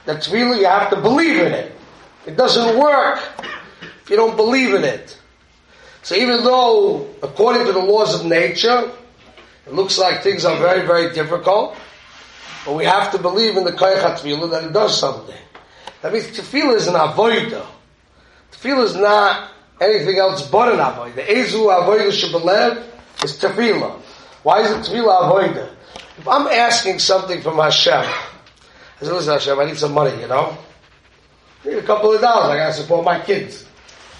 that 0.05 0.23
tefillah 0.23 0.57
you 0.57 0.65
have 0.65 0.89
to 0.89 0.95
believe 0.95 1.37
in 1.39 1.53
it. 1.53 1.71
It 2.25 2.35
doesn't 2.35 2.79
work 2.79 3.19
if 4.01 4.09
you 4.09 4.15
don't 4.15 4.35
believe 4.35 4.73
in 4.73 4.83
it. 4.83 5.15
So 6.01 6.15
even 6.15 6.43
though, 6.43 7.07
according 7.21 7.67
to 7.67 7.73
the 7.73 7.79
laws 7.79 8.19
of 8.19 8.25
nature, 8.25 8.89
it 9.67 9.73
looks 9.73 9.99
like 9.99 10.23
things 10.23 10.45
are 10.45 10.57
very, 10.57 10.87
very 10.87 11.13
difficult, 11.13 11.77
but 12.65 12.73
we 12.73 12.85
have 12.85 13.11
to 13.11 13.19
believe 13.19 13.55
in 13.55 13.63
the 13.63 13.71
koyach 13.71 14.49
that 14.49 14.63
it 14.63 14.73
does 14.73 14.99
something. 14.99 15.44
That 16.05 16.13
means 16.13 16.27
tefillah 16.27 16.75
is 16.75 16.85
an 16.85 16.93
avoida. 16.93 17.65
Tefillah 18.51 18.83
is 18.83 18.95
not 18.95 19.49
anything 19.81 20.19
else 20.19 20.47
but 20.47 20.71
an 20.71 20.77
avoida. 20.77 21.15
The 21.15 21.23
ezu 21.23 21.65
avoida 21.65 22.11
shebelev 22.11 23.23
is 23.23 23.39
tefillah. 23.39 23.99
Why 24.43 24.61
is 24.61 24.69
it 24.69 24.91
tefillah 24.91 25.23
avoida? 25.23 25.67
If 26.19 26.27
I'm 26.27 26.45
asking 26.45 26.99
something 26.99 27.41
from 27.41 27.57
Hashem, 27.57 27.93
I 27.95 28.23
say, 29.01 29.11
listen 29.11 29.33
Hashem, 29.33 29.59
I 29.59 29.65
need 29.65 29.77
some 29.77 29.93
money, 29.93 30.21
you 30.21 30.27
know? 30.27 30.55
I 31.65 31.69
need 31.69 31.77
a 31.79 31.81
couple 31.81 32.13
of 32.13 32.21
dollars, 32.21 32.51
I 32.51 32.57
gotta 32.57 32.73
support 32.73 33.03
my 33.03 33.19
kids. 33.21 33.65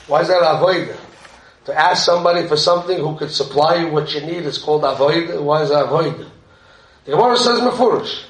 Why 0.08 0.22
is 0.22 0.28
that 0.30 0.42
avoida? 0.42 0.98
To 1.66 1.80
ask 1.80 2.04
somebody 2.04 2.48
for 2.48 2.58
something 2.58 2.98
who 2.98 3.16
could 3.16 3.30
supply 3.30 3.76
you 3.76 3.90
what 3.90 4.12
you 4.12 4.22
need 4.22 4.48
is 4.48 4.58
called 4.58 4.82
avoida. 4.82 5.40
Why 5.40 5.62
is 5.62 5.70
that 5.70 5.86
avoida? 5.86 6.32
The 7.04 7.12
Gemara 7.12 7.38
says 7.38 7.60
mefurish. 7.60 8.24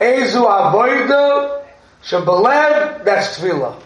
Ezu 0.00 0.48
avoida 0.48 1.63
Shabalev, 2.04 3.04
that's 3.04 3.38
tefillah. 3.38 3.80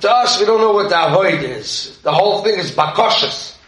To 0.00 0.10
us, 0.10 0.40
we 0.40 0.46
don't 0.46 0.60
know 0.60 0.72
what 0.72 0.88
the 0.88 1.06
avoid 1.06 1.42
is. 1.42 1.98
The 2.02 2.12
whole 2.12 2.42
thing 2.42 2.58
is 2.58 2.70
bakoshes. 2.70 3.58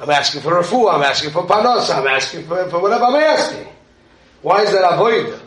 I'm 0.00 0.10
asking 0.10 0.42
for 0.42 0.52
refu, 0.52 0.92
I'm 0.92 1.02
asking 1.02 1.30
for 1.30 1.46
panos, 1.46 1.94
I'm 1.94 2.06
asking 2.06 2.46
for, 2.46 2.68
for 2.68 2.80
whatever 2.80 3.04
I'm 3.04 3.16
asking. 3.16 3.66
Why 4.42 4.62
is 4.62 4.72
that 4.72 4.92
avoid? 4.92 5.40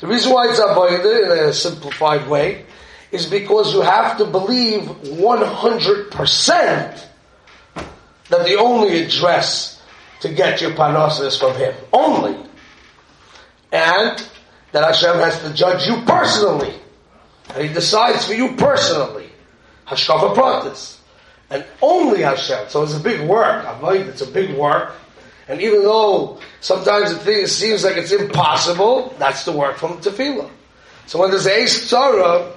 The 0.00 0.06
reason 0.06 0.32
why 0.32 0.48
it's 0.48 0.58
avoid 0.58 1.04
in 1.04 1.48
a 1.48 1.52
simplified 1.52 2.28
way 2.28 2.64
is 3.10 3.26
because 3.26 3.72
you 3.72 3.80
have 3.80 4.18
to 4.18 4.26
believe 4.26 4.82
100% 4.82 7.04
that 8.28 8.44
the 8.44 8.56
only 8.56 9.02
address 9.02 9.82
to 10.20 10.32
get 10.32 10.60
your 10.60 10.72
panos 10.72 11.24
is 11.24 11.38
from 11.38 11.56
Him. 11.56 11.74
Only. 11.92 12.36
And 13.72 14.28
that 14.72 14.84
Hashem 14.84 15.16
has 15.16 15.40
to 15.42 15.54
judge 15.54 15.86
you 15.86 16.02
personally. 16.02 16.74
And 17.54 17.66
He 17.66 17.72
decides 17.72 18.26
for 18.26 18.34
you 18.34 18.54
personally. 18.56 19.28
Hashkafa 19.86 20.34
pratis. 20.34 20.98
And 21.50 21.64
only 21.80 22.22
Hashem. 22.22 22.68
So 22.68 22.82
it's 22.82 22.96
a 22.96 23.00
big 23.00 23.26
work. 23.28 23.64
Avoid, 23.66 24.08
it's 24.08 24.22
a 24.22 24.26
big 24.26 24.54
work. 24.56 24.94
And 25.48 25.60
even 25.60 25.82
though 25.82 26.40
sometimes 26.60 27.12
the 27.12 27.18
thing 27.18 27.46
seems 27.46 27.84
like 27.84 27.96
it's 27.96 28.10
impossible, 28.10 29.14
that's 29.18 29.44
the 29.44 29.52
work 29.52 29.76
from 29.76 29.98
tefillah. 29.98 30.50
So 31.06 31.20
when 31.20 31.30
there's 31.30 31.46
a 31.46 31.66
Sarah, 31.66 32.52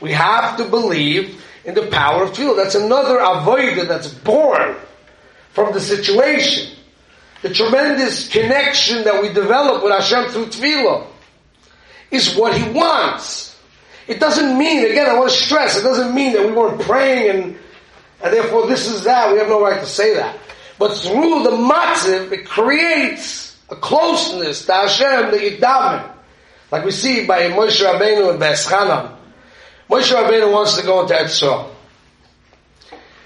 we 0.00 0.12
have 0.12 0.58
to 0.58 0.68
believe 0.68 1.42
in 1.64 1.74
the 1.74 1.86
power 1.86 2.24
of 2.24 2.32
tefillah. 2.32 2.56
That's 2.56 2.74
another 2.74 3.18
avodah 3.18 3.88
that's 3.88 4.08
born 4.08 4.76
from 5.52 5.72
the 5.72 5.80
situation. 5.80 6.76
The 7.40 7.52
tremendous 7.54 8.28
connection 8.28 9.04
that 9.04 9.22
we 9.22 9.32
develop 9.32 9.82
with 9.82 9.92
Hashem 9.92 10.32
through 10.32 10.46
tefillah 10.46 11.06
is 12.10 12.36
what 12.36 12.54
He 12.54 12.70
wants. 12.72 13.51
It 14.08 14.20
doesn't 14.20 14.58
mean, 14.58 14.84
again, 14.84 15.08
I 15.08 15.18
want 15.18 15.30
to 15.30 15.36
stress, 15.36 15.78
it 15.78 15.82
doesn't 15.82 16.14
mean 16.14 16.32
that 16.32 16.44
we 16.44 16.52
weren't 16.52 16.80
praying 16.80 17.30
and, 17.30 17.58
and 18.22 18.32
therefore 18.32 18.66
this 18.66 18.86
is 18.86 19.04
that. 19.04 19.32
We 19.32 19.38
have 19.38 19.48
no 19.48 19.62
right 19.62 19.80
to 19.80 19.86
say 19.86 20.14
that. 20.14 20.38
But 20.78 20.96
through 20.96 21.44
the 21.44 21.50
matziv, 21.50 22.32
it 22.32 22.46
creates 22.46 23.56
a 23.70 23.76
closeness 23.76 24.66
to 24.66 24.72
Hashem 24.72 25.30
that 25.30 25.40
you. 25.40 26.12
Like 26.70 26.84
we 26.84 26.90
see 26.90 27.26
by 27.26 27.42
Moshe 27.50 27.80
Rabbeinu 27.84 28.30
and 28.30 28.40
Va'eschanan. 28.40 29.16
Moshe 29.88 30.12
Rabbeinu 30.12 30.52
wants 30.52 30.76
to 30.78 30.82
go 30.84 31.02
into 31.02 31.14
Etzra. 31.14 31.68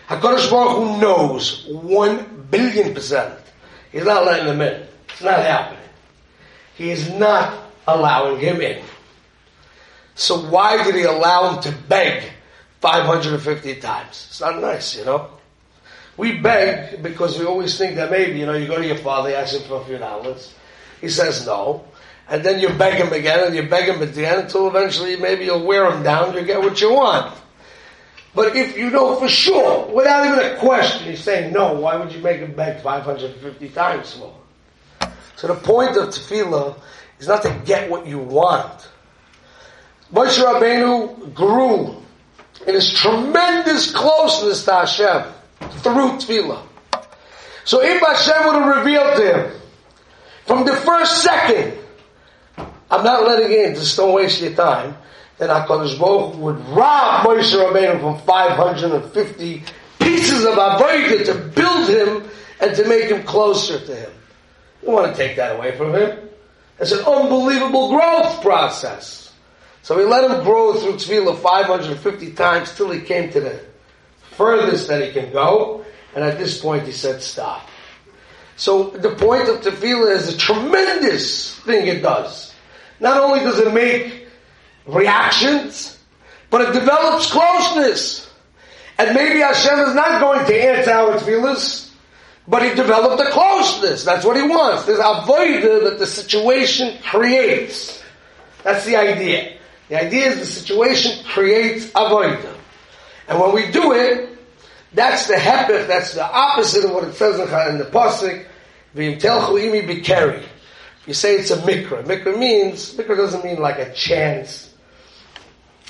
HaKadosh 0.08 0.50
Baruch 0.50 0.76
Hu 0.76 1.00
knows 1.00 1.66
one 1.66 2.46
billion 2.50 2.92
percent. 2.92 3.38
He's 3.92 4.04
not 4.04 4.24
letting 4.24 4.46
him 4.46 4.60
in. 4.60 4.86
It's 5.08 5.22
not 5.22 5.38
happening. 5.38 5.88
He 6.74 6.90
is 6.90 7.10
not 7.10 7.62
allowing 7.86 8.38
him 8.38 8.60
in. 8.60 8.82
So 10.16 10.48
why 10.48 10.82
did 10.82 10.94
he 10.94 11.02
allow 11.02 11.52
him 11.52 11.62
to 11.62 11.72
beg 11.72 12.24
550 12.80 13.76
times? 13.80 14.26
It's 14.30 14.40
not 14.40 14.60
nice, 14.60 14.96
you 14.96 15.04
know? 15.04 15.28
We 16.16 16.40
beg 16.40 17.02
because 17.02 17.38
we 17.38 17.44
always 17.44 17.76
think 17.76 17.96
that 17.96 18.10
maybe, 18.10 18.38
you 18.38 18.46
know, 18.46 18.54
you 18.54 18.66
go 18.66 18.78
to 18.78 18.86
your 18.86 18.96
father, 18.96 19.28
you 19.28 19.36
ask 19.36 19.54
him 19.54 19.68
for 19.68 19.82
a 19.82 19.84
few 19.84 19.98
dollars. 19.98 20.54
He 21.02 21.10
says 21.10 21.44
no. 21.44 21.84
And 22.30 22.42
then 22.42 22.60
you 22.60 22.70
beg 22.70 22.94
him 22.94 23.12
again 23.12 23.46
and 23.46 23.54
you 23.54 23.68
beg 23.68 23.88
him 23.88 24.00
again 24.00 24.40
until 24.40 24.68
eventually 24.68 25.16
maybe 25.16 25.44
you'll 25.44 25.66
wear 25.66 25.90
him 25.92 26.02
down, 26.02 26.34
you 26.34 26.42
get 26.44 26.60
what 26.60 26.80
you 26.80 26.94
want. 26.94 27.36
But 28.34 28.56
if 28.56 28.76
you 28.76 28.88
know 28.90 29.16
for 29.16 29.28
sure, 29.28 29.86
without 29.94 30.26
even 30.26 30.38
a 30.38 30.58
question, 30.58 31.10
he's 31.10 31.22
saying 31.22 31.52
no, 31.52 31.74
why 31.74 31.96
would 31.96 32.10
you 32.10 32.20
make 32.20 32.40
him 32.40 32.52
beg 32.52 32.82
550 32.82 33.68
times 33.68 34.18
more? 34.18 34.34
So 35.36 35.48
the 35.48 35.54
point 35.54 35.96
of 35.98 36.08
tefillah 36.08 36.78
is 37.20 37.28
not 37.28 37.42
to 37.42 37.62
get 37.66 37.90
what 37.90 38.06
you 38.06 38.18
want. 38.18 38.88
Moshe 40.12 40.38
Rabbeinu 40.38 41.34
grew 41.34 41.96
in 42.66 42.74
his 42.74 42.92
tremendous 42.92 43.92
closeness 43.92 44.64
to 44.64 44.72
Hashem 44.72 45.32
through 45.80 46.18
tefillah. 46.18 46.62
So 47.64 47.82
if 47.82 48.00
Hashem 48.00 48.46
would 48.46 48.62
have 48.62 48.76
revealed 48.76 49.16
to 49.16 49.34
him 49.34 49.60
from 50.44 50.64
the 50.64 50.76
first 50.76 51.22
second, 51.22 51.76
I'm 52.56 53.02
not 53.02 53.26
letting 53.26 53.50
in, 53.50 53.74
just 53.74 53.96
don't 53.96 54.14
waste 54.14 54.40
your 54.40 54.52
time, 54.54 54.96
then 55.38 55.48
HaKadosh 55.48 55.98
Baruch 55.98 56.36
would 56.36 56.60
rob 56.68 57.26
Moshe 57.26 57.52
Rabbeinu 57.52 58.00
from 58.00 58.18
550 58.24 59.62
pieces 59.98 60.44
of 60.44 60.54
Avodah 60.54 61.24
to 61.26 61.34
build 61.34 61.88
him 61.88 62.30
and 62.60 62.76
to 62.76 62.88
make 62.88 63.10
him 63.10 63.24
closer 63.24 63.84
to 63.84 63.94
him. 63.94 64.10
You 64.82 64.92
want 64.92 65.14
to 65.14 65.16
take 65.16 65.36
that 65.36 65.56
away 65.56 65.76
from 65.76 65.94
him. 65.94 66.28
It's 66.78 66.92
an 66.92 67.04
unbelievable 67.04 67.90
growth 67.90 68.40
process. 68.40 69.25
So 69.86 69.96
we 69.96 70.04
let 70.04 70.28
him 70.28 70.42
grow 70.42 70.74
through 70.74 70.94
tefillah 70.94 71.38
550 71.38 72.32
times 72.32 72.74
till 72.74 72.90
he 72.90 73.02
came 73.02 73.30
to 73.30 73.38
the 73.38 73.60
furthest 74.32 74.88
that 74.88 75.00
he 75.00 75.12
can 75.12 75.30
go. 75.30 75.84
And 76.12 76.24
at 76.24 76.38
this 76.38 76.60
point 76.60 76.86
he 76.86 76.90
said, 76.90 77.22
stop. 77.22 77.68
So 78.56 78.90
the 78.90 79.14
point 79.14 79.48
of 79.48 79.60
tefillah 79.60 80.16
is 80.16 80.34
a 80.34 80.36
tremendous 80.36 81.54
thing 81.60 81.86
it 81.86 82.02
does. 82.02 82.52
Not 82.98 83.20
only 83.20 83.38
does 83.38 83.60
it 83.60 83.72
make 83.72 84.26
reactions, 84.88 85.96
but 86.50 86.62
it 86.62 86.72
develops 86.72 87.30
closeness. 87.30 88.28
And 88.98 89.14
maybe 89.14 89.38
Hashem 89.38 89.78
is 89.78 89.94
not 89.94 90.20
going 90.20 90.46
to 90.46 90.64
answer 90.64 90.90
our 90.90 91.16
tefillahs, 91.16 91.92
but 92.48 92.64
he 92.64 92.70
developed 92.70 93.22
a 93.22 93.30
closeness. 93.30 94.02
That's 94.02 94.24
what 94.24 94.36
he 94.36 94.42
wants. 94.42 94.84
There's 94.84 94.98
avodah 94.98 95.84
that 95.84 96.00
the 96.00 96.06
situation 96.06 96.98
creates. 97.04 98.02
That's 98.64 98.84
the 98.84 98.96
idea. 98.96 99.55
The 99.88 100.02
idea 100.02 100.28
is 100.28 100.38
the 100.38 100.46
situation 100.46 101.24
creates 101.24 101.86
avodah. 101.92 102.54
And 103.28 103.40
when 103.40 103.54
we 103.54 103.70
do 103.70 103.92
it, 103.92 104.38
that's 104.92 105.26
the 105.26 105.34
hepech, 105.34 105.86
that's 105.86 106.14
the 106.14 106.24
opposite 106.24 106.84
of 106.84 106.92
what 106.92 107.04
it 107.04 107.14
says 107.14 107.38
in 107.38 107.78
the 107.78 107.84
pasuk. 107.84 108.46
V'imtelchu 108.94 109.84
imi. 109.84 110.42
You 111.06 111.14
say 111.14 111.36
it's 111.36 111.50
a 111.50 111.58
mikra. 111.58 112.04
Mikra 112.04 112.36
means 112.36 112.94
mikra 112.94 113.16
doesn't 113.16 113.44
mean 113.44 113.60
like 113.60 113.78
a 113.78 113.92
chance, 113.92 114.72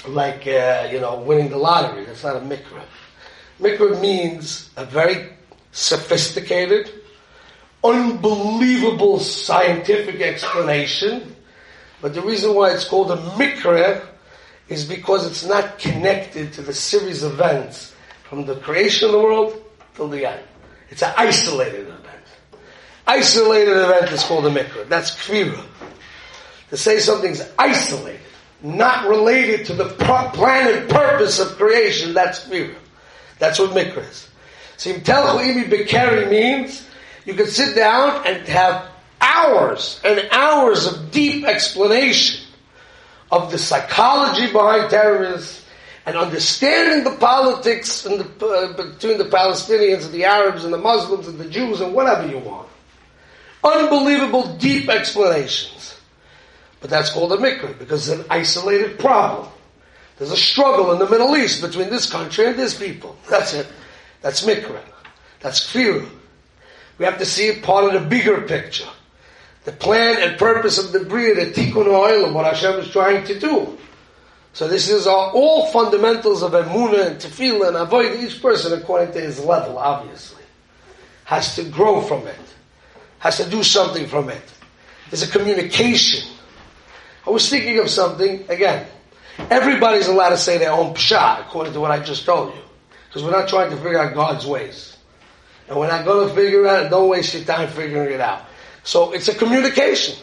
like 0.09 0.47
uh, 0.47 0.88
you 0.91 1.00
know 1.00 1.21
winning 1.21 1.49
the 1.49 1.57
lottery. 1.57 2.05
That's 2.05 2.25
not 2.25 2.37
a 2.37 2.41
mikra. 2.41 2.83
Mikra 3.61 3.99
means 4.00 4.71
a 4.76 4.85
very 4.85 5.33
sophisticated, 5.71 6.91
unbelievable 7.85 9.21
scientific 9.21 10.21
explanation. 10.21 11.36
But 12.00 12.15
the 12.15 12.23
reason 12.23 12.55
why 12.55 12.73
it's 12.73 12.87
called 12.87 13.11
a 13.11 13.17
mikra 13.17 14.07
is 14.69 14.85
because 14.85 15.26
it's 15.26 15.45
not 15.45 15.79
connected 15.79 16.53
to 16.55 16.62
the 16.62 16.75
series 16.75 17.23
of 17.23 17.35
events 17.35 17.95
from 18.29 18.47
the 18.47 18.57
creation 18.57 19.07
of 19.07 19.12
the 19.12 19.19
world 19.19 19.62
till 19.95 20.09
the 20.09 20.26
end. 20.26 20.43
It's 20.91 21.03
an 21.03 21.15
isolated 21.17 21.88
event. 21.88 22.03
Isolated 23.07 23.76
event 23.76 24.11
is 24.11 24.25
called 24.25 24.47
a 24.47 24.50
mikra. 24.50 24.88
That's 24.88 25.12
kvira. 25.15 25.65
To 26.71 26.76
say 26.76 26.99
something's 26.99 27.43
isolated, 27.59 28.21
not 28.62 29.09
related 29.09 29.67
to 29.67 29.75
the 29.75 29.87
plan 29.91 30.76
and 30.76 30.91
purpose 30.91 31.38
of 31.38 31.57
creation, 31.57 32.15
that's 32.15 32.45
kvira. 32.47 32.75
That's 33.38 33.59
what 33.59 33.71
mikra 33.71 34.09
is. 34.09 34.29
Simtelchu 34.76 35.41
imi 35.41 35.65
bekeri 35.71 36.29
means 36.29 36.87
you 37.25 37.35
can 37.35 37.47
sit 37.47 37.75
down 37.75 38.26
and 38.26 38.47
have 38.49 38.88
hours 39.21 40.01
and 40.05 40.29
hours 40.31 40.87
of 40.87 41.11
deep 41.11 41.45
explanation 41.45 42.47
of 43.31 43.51
the 43.51 43.59
psychology 43.59 44.53
behind 44.53 44.91
terrorists 44.91 45.65
and 46.07 46.17
understanding 46.17 47.03
the 47.05 47.19
politics 47.19 48.03
the, 48.03 48.25
uh, 48.47 48.73
between 48.77 49.19
the 49.19 49.25
Palestinians 49.25 50.05
and 50.05 50.13
the 50.13 50.25
Arabs 50.25 50.65
and 50.65 50.73
the 50.73 50.79
Muslims 50.79 51.27
and 51.27 51.39
the 51.39 51.49
Jews 51.49 51.81
and 51.81 51.93
whatever 51.93 52.27
you 52.29 52.39
want. 52.39 52.69
Unbelievable 53.65 54.57
deep 54.57 54.89
explanations. 54.89 55.99
But 56.81 56.91
that's 56.91 57.11
called 57.11 57.33
a 57.33 57.37
mikra 57.37 57.77
because 57.79 58.09
it's 58.09 58.21
an 58.21 58.27
isolated 58.31 58.99
problem. 58.99 59.49
There's 60.19 60.31
a 60.31 60.37
struggle 60.37 60.93
in 60.93 60.99
the 61.01 61.11
Middle 61.11 61.37
East 61.37 61.61
between 61.61 61.91
this 61.91 62.09
country 62.09 62.47
and 62.47 62.57
this 62.57 62.79
people. 62.79 63.17
That's 63.29 63.55
it. 63.55 63.67
That's 64.23 64.47
mikra. 64.47 64.81
That's 65.41 65.73
kfirah. 65.73 66.09
We 66.99 67.05
have 67.05 67.19
to 67.19 67.27
see 67.27 67.49
it 67.49 67.63
part 67.63 67.85
of 67.85 68.01
the 68.01 68.09
bigger 68.09 68.41
picture. 68.43 68.89
The 69.67 69.73
plan 69.73 70.23
and 70.23 70.39
purpose 70.39 70.79
of 70.79 70.93
the 70.93 71.01
Bria, 71.01 71.35
the 71.35 71.51
Tikkun 71.51 71.87
Ha'olam, 71.87 72.33
what 72.33 72.47
Hashem 72.47 72.79
is 72.79 72.89
trying 72.93 73.25
to 73.27 73.37
do. 73.37 73.77
So 74.53 74.69
this 74.69 74.89
is 74.89 75.09
all, 75.09 75.33
all 75.35 75.67
fundamentals 75.73 76.45
of 76.45 76.53
Emunah 76.53 77.09
and 77.09 77.17
Tefillah 77.21 77.69
and 77.69 77.77
Avoid. 77.77 78.21
Each 78.21 78.41
person, 78.41 78.81
according 78.81 79.13
to 79.15 79.21
his 79.21 79.45
level, 79.45 79.77
obviously, 79.77 80.45
has 81.25 81.57
to 81.57 81.65
grow 81.65 82.01
from 82.01 82.29
it, 82.29 82.39
has 83.19 83.39
to 83.39 83.51
do 83.51 83.65
something 83.65 84.07
from 84.07 84.29
it. 84.29 84.41
There's 85.11 85.25
a 85.25 85.37
communication. 85.37 86.29
I 87.27 87.31
was 87.31 87.51
thinking 87.51 87.81
of 87.81 87.91
something, 87.91 88.49
again, 88.49 88.87
everybody's 89.51 90.07
allowed 90.07 90.31
to 90.31 90.39
say 90.39 90.59
their 90.59 90.73
own 90.73 90.95
pshat, 90.95 91.41
according 91.41 91.73
to 91.73 91.81
what 91.81 91.91
I 91.91 91.99
just 91.99 92.25
told 92.25 92.55
you. 92.55 92.63
Because 93.09 93.25
we're 93.25 93.33
not 93.33 93.49
trying 93.49 93.71
to 93.71 93.77
figure 93.77 93.99
out 93.99 94.15
God's 94.15 94.47
ways. 94.47 94.97
And 95.69 95.77
we're 95.77 95.89
not 95.89 96.05
going 96.05 96.29
to 96.29 96.35
figure 96.37 96.61
it 96.61 96.69
out, 96.69 96.89
don't 96.89 97.09
waste 97.09 97.35
your 97.35 97.43
time 97.43 97.69
figuring 97.69 98.13
it 98.13 98.21
out. 98.21 98.47
So 98.87 99.11
it's 99.11 99.26
a 99.26 99.35
communication. 99.35 100.16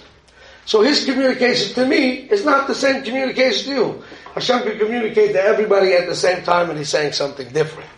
So 0.65 0.81
his 0.81 1.03
communication 1.03 1.75
to 1.75 1.85
me 1.85 2.29
is 2.31 2.45
not 2.45 2.67
the 2.67 2.73
same 2.73 3.03
communication 3.03 3.65
to 3.65 3.75
you. 3.75 4.03
Hashem 4.33 4.63
can 4.63 4.79
communicate 4.79 5.33
to 5.33 5.43
everybody 5.43 5.91
at 5.93 6.07
the 6.07 6.15
same 6.15 6.43
time 6.43 6.69
and 6.69 6.79
he's 6.79 6.87
saying 6.87 7.11
something 7.11 7.49
different. 7.49 7.89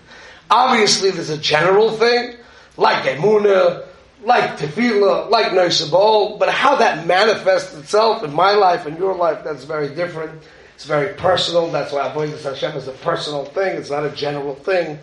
Obviously 0.50 1.12
there's 1.12 1.30
a 1.30 1.38
general 1.38 1.92
thing, 1.92 2.38
like 2.78 3.04
Emunah, 3.04 3.86
like 4.24 4.58
Tefillah, 4.58 5.30
like 5.30 5.52
Nosabol, 5.52 6.40
but 6.40 6.50
how 6.50 6.76
that 6.78 7.06
manifests 7.06 7.78
itself 7.78 8.24
in 8.24 8.34
my 8.34 8.54
life 8.54 8.88
and 8.88 8.98
your 8.98 9.14
life, 9.14 9.44
that's 9.44 9.66
very 9.66 9.94
different. 9.94 10.42
It's 10.74 10.86
very 10.86 11.14
personal. 11.14 11.72
That's 11.72 11.94
why 11.94 12.08
avoidance 12.10 12.44
Hashem 12.44 12.76
is 12.76 12.88
a 12.88 12.94
personal 12.94 13.46
thing. 13.46 13.78
It's 13.78 13.92
not 13.92 14.04
a 14.04 14.10
general 14.10 14.56
thing. 14.56 14.98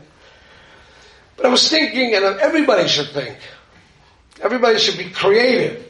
But 1.37 1.47
I 1.47 1.49
was 1.51 1.71
thinking, 1.71 2.15
and 2.15 2.25
everybody 2.25 2.89
should 2.89 3.09
think. 3.11 3.39
Everybody 4.43 4.79
should 4.79 4.99
be 4.99 5.11
creative. 5.11 5.89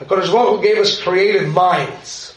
HaKadosh 0.00 0.32
Baruch 0.32 0.56
Hu 0.56 0.62
gave 0.62 0.78
us 0.78 1.00
creative 1.00 1.48
minds. 1.48 2.34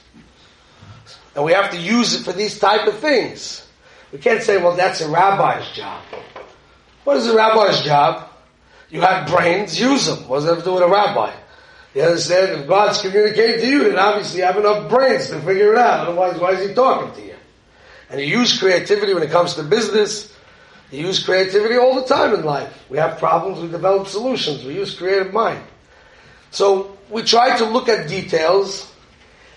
And 1.36 1.46
we 1.46 1.54
have 1.54 1.72
to 1.72 1.78
use 1.78 2.14
it 2.14 2.24
for 2.24 2.34
these 2.34 2.60
type 2.60 2.88
of 2.88 3.00
things. 3.00 3.66
We 4.12 4.20
can't 4.20 4.44
say, 4.44 4.58
well, 4.58 4.76
that's 4.76 5.02
a 5.02 5.10
rabbi's 5.10 5.72
job. 5.72 6.04
What 7.04 7.18
is 7.18 7.28
a 7.28 7.36
rabbi's 7.36 7.82
job? 7.82 8.30
You 8.90 9.02
have 9.02 9.28
brains, 9.28 9.80
use 9.80 10.06
them. 10.06 10.28
What 10.28 10.38
does 10.38 10.46
that 10.46 10.56
have 10.56 10.60
to 10.60 10.66
do 10.66 10.74
with 10.76 10.84
a 10.84 10.88
rabbi? 10.88 11.34
You 11.96 12.04
understand? 12.04 12.62
If 12.62 12.68
God's 12.68 13.02
communicating 13.02 13.62
to 13.62 13.68
you, 13.68 13.84
then 13.86 13.98
obviously 13.98 14.40
you 14.40 14.46
have 14.46 14.58
enough 14.58 14.90
brains 14.90 15.30
to 15.30 15.40
figure 15.42 15.74
it 15.74 15.80
out. 15.80 16.08
Otherwise, 16.08 16.40
why 16.40 16.52
is 16.52 16.68
He 16.68 16.76
talking 16.76 17.14
to 17.16 17.28
you? 17.28 17.36
And 18.10 18.20
you 18.20 18.28
use 18.28 18.60
creativity 18.60 19.14
when 19.14 19.24
it 19.24 19.32
comes 19.32 19.56
to 19.56 19.64
business. 19.64 20.33
You 20.94 21.08
use 21.08 21.24
creativity 21.24 21.76
all 21.76 21.96
the 21.96 22.06
time 22.06 22.36
in 22.36 22.44
life. 22.44 22.86
We 22.88 23.00
have 23.00 23.18
problems, 23.18 23.60
we 23.60 23.68
develop 23.68 24.08
solutions. 24.08 24.64
We 24.64 24.76
use 24.76 24.94
creative 24.94 25.34
mind. 25.34 25.64
So 26.52 26.96
we 27.10 27.24
try 27.24 27.58
to 27.58 27.66
look 27.66 27.90
at 27.90 28.08
details 28.08 28.92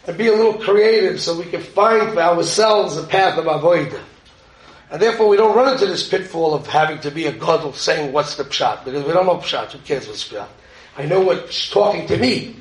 and 0.07 0.16
be 0.16 0.28
a 0.28 0.33
little 0.33 0.55
creative 0.55 1.21
so 1.21 1.37
we 1.38 1.45
can 1.45 1.61
find 1.61 2.14
for 2.14 2.21
ourselves 2.21 2.97
a 2.97 3.02
path 3.02 3.37
of 3.38 3.45
avodah. 3.45 4.00
And 4.90 5.02
therefore 5.02 5.28
we 5.28 5.37
don't 5.37 5.55
run 5.55 5.75
into 5.75 5.85
this 5.85 6.09
pitfall 6.09 6.55
of 6.55 6.66
having 6.66 7.00
to 7.00 7.11
be 7.11 7.26
a 7.26 7.33
gadol 7.33 7.75
saying 7.75 8.12
what's 8.12 8.37
the 8.37 8.45
pshat, 8.45 8.85
because 8.85 9.05
we 9.05 9.12
don't 9.12 9.26
know 9.26 9.37
pshat, 9.37 9.73
who 9.73 9.78
cares 9.81 10.07
what's 10.07 10.26
pshat? 10.26 10.47
I 10.97 11.05
know 11.05 11.21
what's 11.21 11.69
talking 11.69 12.07
to 12.07 12.16
me, 12.16 12.57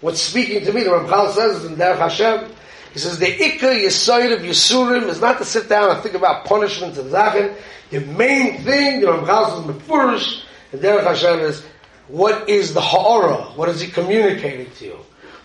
what's 0.00 0.20
speaking 0.20 0.64
to 0.64 0.72
me. 0.72 0.84
The 0.84 0.90
Ramchal 0.90 1.32
says 1.32 1.64
in 1.66 1.76
Derech 1.76 1.98
Hashem, 1.98 2.50
he 2.94 3.00
says 3.00 3.18
the 3.18 3.26
ikka 3.26 3.82
yisoid 3.82 4.32
of 4.32 4.42
Yisurim 4.42 5.08
is 5.08 5.20
not 5.20 5.38
to 5.38 5.44
sit 5.44 5.68
down 5.68 5.90
and 5.90 6.00
think 6.00 6.14
about 6.14 6.44
punishment 6.44 6.96
and 6.96 7.10
zachin. 7.10 7.56
The 7.90 7.98
main 8.00 8.62
thing, 8.62 9.00
the 9.00 9.08
Ramchal 9.08 9.66
says 9.66 9.76
mefurish, 9.76 10.44
in 10.72 10.78
Derech 10.78 11.02
Hashem 11.02 11.40
is 11.40 11.64
what 12.06 12.48
is 12.48 12.72
the 12.72 12.80
ha'ara? 12.80 13.56
What 13.56 13.68
is 13.68 13.80
he 13.80 13.90
communicating 13.90 14.70
to 14.76 14.84
you? 14.84 14.98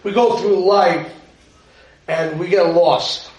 We 0.04 0.12
go 0.12 0.38
through 0.38 0.64
life 0.64 1.12
and 2.08 2.40
we 2.40 2.50
get 2.50 2.72
lost. 2.74 3.32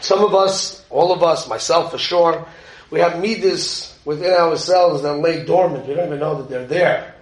Some 0.00 0.24
of 0.24 0.32
us, 0.32 0.84
all 0.88 1.12
of 1.12 1.24
us, 1.24 1.48
myself 1.48 1.90
for 1.90 1.98
sure, 1.98 2.46
we 2.90 3.00
have 3.00 3.20
midas 3.20 3.98
within 4.04 4.30
ourselves 4.30 5.02
that 5.02 5.14
lay 5.14 5.44
dormant. 5.44 5.88
We 5.88 5.94
don't 5.94 6.06
even 6.06 6.20
know 6.20 6.36
that 6.36 6.48
they're 6.48 6.66
there. 6.66 7.16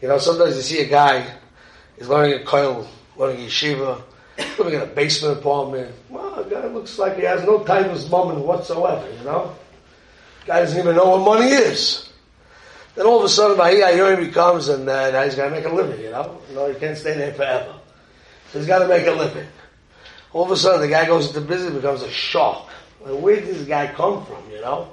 You 0.00 0.06
know, 0.06 0.18
sometimes 0.18 0.54
you 0.54 0.62
see 0.62 0.80
a 0.82 0.88
guy, 0.88 1.26
he's 1.98 2.08
learning 2.08 2.40
a 2.40 2.44
koil, 2.44 2.86
learning 3.16 3.46
yeshiva, 3.46 4.02
living 4.58 4.74
in 4.74 4.80
a 4.80 4.86
basement 4.86 5.38
apartment. 5.38 5.94
Well, 6.08 6.42
the 6.42 6.50
guy 6.50 6.66
looks 6.66 6.98
like 6.98 7.16
he 7.16 7.22
has 7.22 7.42
no 7.44 7.62
tightness 7.64 8.08
moment 8.10 8.40
whatsoever, 8.40 9.08
you 9.18 9.24
know? 9.24 9.54
Guy 10.46 10.60
doesn't 10.60 10.78
even 10.78 10.96
know 10.96 11.16
what 11.16 11.38
money 11.38 11.50
is. 11.50 12.08
Then 12.94 13.06
all 13.06 13.18
of 13.18 13.24
a 13.24 13.28
sudden, 13.28 13.56
Bahi 13.56 14.16
becomes, 14.16 14.68
and 14.68 14.88
uh, 14.88 15.10
now 15.10 15.24
he's 15.24 15.34
got 15.34 15.46
to 15.46 15.50
make 15.50 15.64
a 15.64 15.70
living, 15.70 16.00
you 16.00 16.10
know? 16.10 16.40
You 16.48 16.54
know, 16.54 16.72
he 16.72 16.78
can't 16.78 16.96
stay 16.96 17.16
there 17.16 17.32
forever. 17.32 17.74
So 18.50 18.58
he's 18.58 18.66
got 18.66 18.80
to 18.80 18.88
make 18.88 19.06
a 19.06 19.12
living. 19.12 19.46
All 20.32 20.44
of 20.44 20.50
a 20.50 20.56
sudden, 20.56 20.80
the 20.80 20.88
guy 20.88 21.06
goes 21.06 21.28
into 21.28 21.40
business, 21.40 21.74
becomes 21.74 22.02
a 22.02 22.10
shock. 22.10 22.70
Like, 23.00 23.20
where 23.20 23.36
did 23.36 23.46
this 23.46 23.66
guy 23.66 23.86
come 23.88 24.24
from, 24.26 24.50
you 24.50 24.60
know? 24.60 24.92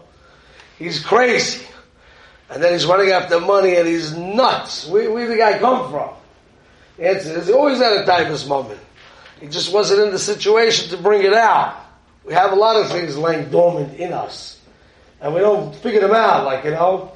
He's 0.77 1.03
crazy. 1.03 1.65
And 2.49 2.63
then 2.63 2.73
he's 2.73 2.85
running 2.85 3.11
after 3.11 3.39
money 3.39 3.75
and 3.75 3.87
he's 3.87 4.15
nuts. 4.15 4.87
Where, 4.87 5.11
where 5.11 5.27
did 5.27 5.33
the 5.33 5.37
guy 5.37 5.59
come 5.59 5.91
from? 5.91 6.09
The 6.97 7.09
answer 7.09 7.37
is 7.37 7.47
he 7.47 7.53
always 7.53 7.79
had 7.79 7.93
a 7.93 8.05
typhus 8.05 8.47
moment. 8.47 8.79
He 9.39 9.47
just 9.47 9.73
wasn't 9.73 10.01
in 10.01 10.11
the 10.11 10.19
situation 10.19 10.89
to 10.89 11.01
bring 11.01 11.23
it 11.23 11.33
out. 11.33 11.77
We 12.25 12.33
have 12.33 12.51
a 12.51 12.55
lot 12.55 12.75
of 12.75 12.89
things 12.91 13.17
laying 13.17 13.49
dormant 13.49 13.99
in 13.99 14.13
us. 14.13 14.59
And 15.21 15.33
we 15.33 15.41
don't 15.41 15.75
figure 15.75 16.01
them 16.01 16.13
out, 16.13 16.45
like, 16.45 16.63
you 16.63 16.71
know, 16.71 17.11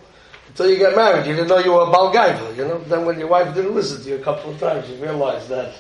until 0.48 0.70
you 0.70 0.77
get 0.77 0.96
married. 0.96 1.25
You 1.25 1.34
didn't 1.34 1.48
know 1.48 1.60
you 1.60 1.72
were 1.72 1.84
a 1.84 1.86
Balgaiva, 1.86 2.56
you 2.56 2.65
know. 2.65 2.80
Then 2.80 3.06
when 3.06 3.20
your 3.20 3.27
wife 3.27 3.53
didn't 3.53 3.74
listen 3.75 4.01
to 4.03 4.10
you 4.10 4.15
a 4.15 4.24
couple 4.24 4.51
of 4.51 4.60
times, 4.60 4.89
you 4.89 4.96
realized 4.98 5.50
that 5.50 5.74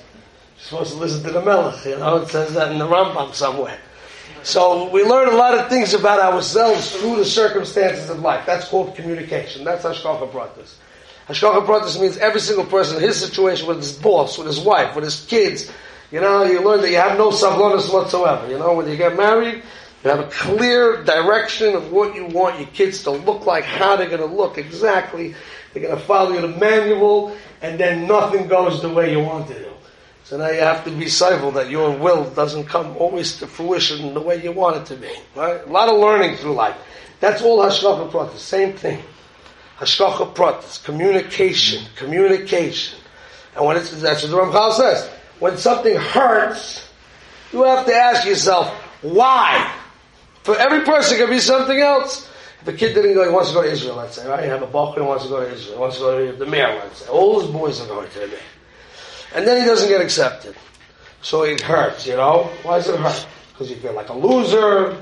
supposed 0.57 0.93
to 0.93 0.99
listen 0.99 1.23
to 1.23 1.31
the 1.31 1.41
Melech, 1.41 1.85
you 1.85 1.97
know, 1.97 2.17
it 2.17 2.29
says 2.29 2.53
that 2.53 2.71
in 2.71 2.79
the 2.79 2.87
Rambam 2.87 3.33
somewhere. 3.33 3.77
So 4.43 4.89
we 4.89 5.03
learn 5.03 5.29
a 5.29 5.35
lot 5.35 5.57
of 5.57 5.69
things 5.69 5.93
about 5.93 6.19
ourselves 6.19 6.95
through 6.95 7.17
the 7.17 7.25
circumstances 7.25 8.09
of 8.09 8.19
life. 8.19 8.45
That's 8.45 8.67
called 8.67 8.95
communication. 8.95 9.63
That's 9.63 9.83
Hashkacha 9.83 10.31
Pratis. 10.31 10.75
Hashkacha 11.27 11.65
Pratis 11.65 11.99
means 11.99 12.17
every 12.17 12.41
single 12.41 12.65
person 12.65 12.97
in 12.97 13.03
his 13.03 13.19
situation 13.19 13.67
with 13.67 13.77
his 13.77 13.93
boss, 13.93 14.37
with 14.37 14.47
his 14.47 14.59
wife, 14.59 14.95
with 14.95 15.05
his 15.05 15.25
kids, 15.25 15.71
you 16.13 16.21
know, 16.21 16.43
you 16.43 16.61
learn 16.61 16.79
that 16.81 16.91
you 16.91 16.97
have 16.97 17.17
no 17.17 17.31
sablonis 17.31 17.91
whatsoever. 17.91 18.47
You 18.47 18.59
know, 18.59 18.75
when 18.75 18.87
you 18.87 18.95
get 18.95 19.17
married, 19.17 19.63
you 20.03 20.09
have 20.11 20.19
a 20.19 20.29
clear 20.29 21.03
direction 21.03 21.75
of 21.75 21.91
what 21.91 22.13
you 22.13 22.27
want 22.27 22.59
your 22.59 22.67
kids 22.67 23.01
to 23.05 23.09
look 23.09 23.47
like, 23.47 23.63
how 23.63 23.95
they're 23.95 24.09
going 24.09 24.19
to 24.19 24.27
look 24.27 24.59
exactly. 24.59 25.33
They're 25.73 25.81
going 25.81 25.97
to 25.97 26.03
follow 26.03 26.39
the 26.39 26.49
manual, 26.49 27.35
and 27.63 27.79
then 27.79 28.07
nothing 28.07 28.47
goes 28.47 28.79
the 28.79 28.89
way 28.89 29.11
you 29.11 29.21
want 29.21 29.49
it 29.49 29.63
to. 29.63 29.73
So 30.23 30.37
now 30.37 30.49
you 30.49 30.59
have 30.59 30.85
to 30.85 30.91
be 30.91 31.09
civil 31.09 31.49
that 31.53 31.71
your 31.71 31.97
will 31.97 32.29
doesn't 32.29 32.65
come 32.65 32.95
always 32.97 33.39
to 33.39 33.47
fruition 33.47 34.13
the 34.13 34.21
way 34.21 34.41
you 34.41 34.51
want 34.51 34.77
it 34.77 34.85
to 34.93 34.95
be. 34.95 35.09
Right? 35.35 35.65
A 35.65 35.71
lot 35.71 35.89
of 35.89 35.99
learning 35.99 36.37
through 36.37 36.53
life. 36.53 36.77
That's 37.21 37.41
all 37.41 37.57
Hashkacha 37.57 38.11
Pratis. 38.11 38.37
Same 38.37 38.73
thing. 38.73 39.01
Hashkacha 39.79 40.35
Pratis. 40.35 40.83
Communication. 40.83 41.85
Communication. 41.95 42.99
And 43.55 43.65
when 43.65 43.77
it's, 43.77 43.99
that's 43.99 44.21
what 44.21 44.29
the 44.29 44.37
Ramchal 44.37 44.73
says. 44.73 45.09
When 45.43 45.57
something 45.57 45.97
hurts, 45.97 46.87
you 47.51 47.63
have 47.63 47.85
to 47.87 47.93
ask 47.93 48.25
yourself, 48.25 48.73
why? 49.01 49.75
For 50.43 50.57
every 50.57 50.85
person, 50.85 51.17
it 51.17 51.19
could 51.19 51.29
be 51.31 51.39
something 51.39 51.77
else. 51.77 52.29
If 52.61 52.69
a 52.69 52.71
kid 52.71 52.93
didn't 52.93 53.13
go, 53.13 53.25
he 53.25 53.29
wants 53.29 53.49
to 53.49 53.55
go 53.55 53.61
to 53.61 53.69
Israel, 53.69 53.97
let's 53.97 54.15
say, 54.15 54.25
right? 54.25 54.45
You 54.45 54.51
have 54.51 54.61
a 54.61 54.67
Balkan 54.67 55.03
who 55.03 55.09
wants 55.09 55.25
to 55.25 55.29
go 55.29 55.41
to 55.41 55.51
Israel, 55.51 55.75
he 55.75 55.81
wants 55.81 55.97
to 55.97 56.01
go 56.01 56.31
to 56.31 56.37
the 56.37 56.45
Mir, 56.45 56.69
let's 56.81 56.99
say. 56.99 57.09
All 57.09 57.41
his 57.41 57.51
boys 57.51 57.81
are 57.81 57.87
going 57.87 58.09
to 58.09 58.19
the 58.19 58.27
Mir. 58.27 58.39
And 59.35 59.45
then 59.45 59.61
he 59.61 59.67
doesn't 59.67 59.89
get 59.89 59.99
accepted. 59.99 60.55
So 61.21 61.43
it 61.43 61.59
hurts, 61.59 62.07
you 62.07 62.15
know? 62.15 62.49
Why 62.63 62.77
does 62.77 62.87
it 62.87 62.97
hurt? 62.97 63.27
Because 63.51 63.69
you 63.69 63.75
feel 63.75 63.91
like 63.91 64.07
a 64.07 64.13
loser. 64.13 64.97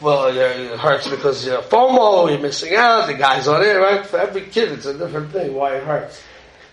Well, 0.00 0.28
it 0.28 0.78
hurts 0.78 1.06
because 1.06 1.44
you're 1.44 1.60
FOMO, 1.60 2.30
you're 2.30 2.40
missing 2.40 2.74
out, 2.76 3.08
the 3.08 3.12
guy's 3.12 3.46
on 3.46 3.62
it, 3.62 3.74
right? 3.74 4.06
For 4.06 4.20
every 4.20 4.46
kid, 4.46 4.72
it's 4.72 4.86
a 4.86 4.96
different 4.96 5.32
thing 5.32 5.52
why 5.52 5.76
it 5.76 5.84
hurts. 5.84 6.22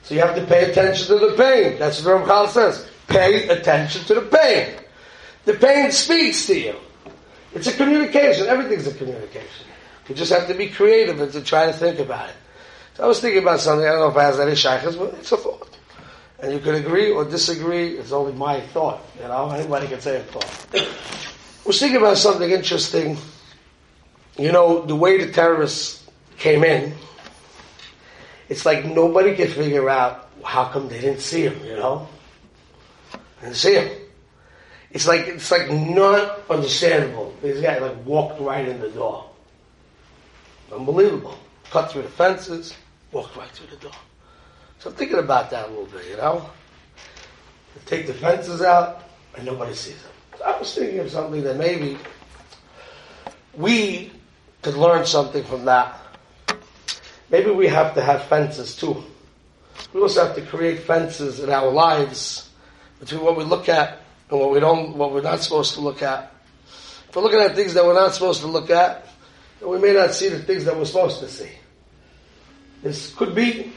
So 0.03 0.15
you 0.15 0.21
have 0.21 0.37
to 0.37 0.45
pay 0.45 0.71
attention 0.71 1.07
to 1.07 1.27
the 1.27 1.35
pain. 1.35 1.77
That's 1.77 2.01
what 2.01 2.25
Ramchal 2.25 2.47
says. 2.47 2.91
Pay 3.07 3.47
attention 3.47 4.03
to 4.05 4.15
the 4.15 4.21
pain. 4.21 4.75
The 5.45 5.53
pain 5.53 5.91
speaks 5.91 6.47
to 6.47 6.59
you. 6.59 6.75
It's 7.53 7.67
a 7.67 7.73
communication. 7.73 8.47
Everything's 8.47 8.87
a 8.87 8.93
communication. 8.93 9.67
You 10.07 10.15
just 10.15 10.31
have 10.31 10.47
to 10.47 10.53
be 10.53 10.69
creative 10.69 11.19
and 11.19 11.31
to 11.31 11.41
try 11.41 11.67
to 11.67 11.73
think 11.73 11.99
about 11.99 12.29
it. 12.29 12.35
So 12.95 13.03
I 13.03 13.07
was 13.07 13.19
thinking 13.19 13.41
about 13.41 13.59
something, 13.59 13.85
I 13.85 13.91
don't 13.91 13.99
know 13.99 14.09
if 14.09 14.15
it 14.15 14.19
has 14.19 14.39
any 14.39 14.55
shaykhs, 14.55 14.95
but 14.95 15.13
it's 15.15 15.31
a 15.31 15.37
thought. 15.37 15.77
And 16.39 16.51
you 16.51 16.59
can 16.59 16.75
agree 16.75 17.11
or 17.11 17.25
disagree, 17.25 17.97
it's 17.97 18.11
only 18.11 18.33
my 18.33 18.59
thought, 18.59 19.01
you 19.15 19.27
know, 19.27 19.49
anybody 19.49 19.87
can 19.87 20.01
say 20.01 20.17
a 20.17 20.23
thought. 20.23 20.67
I 20.75 20.87
was 21.65 21.79
thinking 21.79 21.97
about 21.97 22.17
something 22.17 22.49
interesting. 22.49 23.17
You 24.37 24.51
know, 24.51 24.85
the 24.85 24.95
way 24.95 25.23
the 25.23 25.31
terrorists 25.31 26.05
came 26.37 26.63
in, 26.63 26.93
it's 28.49 28.65
like 28.65 28.85
nobody 28.85 29.35
could 29.35 29.51
figure 29.51 29.89
out 29.89 30.29
how 30.43 30.65
come 30.65 30.89
they 30.89 30.99
didn't 30.99 31.21
see 31.21 31.43
him, 31.43 31.63
you 31.65 31.75
know? 31.75 32.07
They 33.43 33.49
didn't 33.49 33.59
see 33.59 33.75
him. 33.75 33.91
It's 34.91 35.05
like, 35.05 35.27
it's 35.27 35.51
like 35.51 35.69
not 35.69 36.49
understandable. 36.49 37.35
This 37.41 37.59
guy 37.59 37.77
like 37.79 38.05
walked 38.05 38.39
right 38.39 38.65
in 38.65 38.79
the 38.79 38.89
door. 38.89 39.29
Unbelievable. 40.71 41.37
Cut 41.69 41.91
through 41.91 42.03
the 42.03 42.09
fences, 42.09 42.73
walked 43.11 43.35
right 43.35 43.49
through 43.49 43.67
the 43.67 43.75
door. 43.75 43.91
So 44.79 44.89
I'm 44.89 44.95
thinking 44.95 45.17
about 45.17 45.49
that 45.49 45.67
a 45.67 45.69
little 45.69 45.87
bit, 45.87 46.05
you 46.09 46.15
know? 46.15 46.49
take 47.85 48.07
the 48.07 48.13
fences 48.13 48.61
out 48.61 49.03
and 49.35 49.45
nobody 49.45 49.73
sees 49.73 50.01
them. 50.01 50.11
So 50.37 50.45
I 50.45 50.57
was 50.57 50.73
thinking 50.73 50.99
of 50.99 51.11
something 51.11 51.43
that 51.43 51.57
maybe 51.57 51.97
we 53.55 54.09
could 54.61 54.75
learn 54.75 55.05
something 55.05 55.43
from 55.43 55.65
that. 55.65 55.99
Maybe 57.29 57.51
we 57.51 57.67
have 57.67 57.93
to 57.95 58.01
have 58.01 58.23
fences 58.23 58.73
too. 58.73 59.03
We 59.91 59.99
also 59.99 60.27
have 60.27 60.35
to 60.35 60.43
create 60.43 60.79
fences 60.79 61.41
in 61.41 61.49
our 61.49 61.69
lives 61.69 62.51
between 63.03 63.21
what 63.21 63.35
we 63.35 63.43
look 63.43 63.67
at 63.67 63.99
and 64.29 64.39
what 64.39 64.51
we 64.51 64.61
don't, 64.61 64.95
what 64.95 65.11
we're 65.11 65.21
not 65.21 65.41
supposed 65.41 65.73
to 65.73 65.81
look 65.81 66.01
at. 66.01 66.31
If 67.09 67.13
we're 67.13 67.21
looking 67.21 67.41
at 67.41 67.53
things 67.53 67.73
that 67.73 67.83
we're 67.83 67.93
not 67.93 68.13
supposed 68.13 68.39
to 68.41 68.47
look 68.47 68.69
at, 68.69 69.05
we 69.61 69.77
may 69.77 69.91
not 69.91 70.13
see 70.13 70.29
the 70.29 70.39
things 70.39 70.63
that 70.63 70.77
we're 70.77 70.85
supposed 70.85 71.19
to 71.19 71.27
see. 71.27 71.49
This 72.81 73.13
could 73.13 73.35
be 73.35 73.73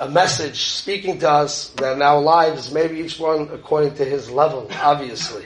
a 0.00 0.08
message 0.08 0.62
speaking 0.62 1.20
to 1.20 1.30
us 1.30 1.68
that 1.76 1.94
in 1.94 2.02
our 2.02 2.20
lives, 2.20 2.72
maybe 2.72 2.98
each 2.98 3.20
one 3.20 3.48
according 3.52 3.94
to 3.94 4.04
his 4.04 4.28
level, 4.28 4.68
obviously, 4.82 5.44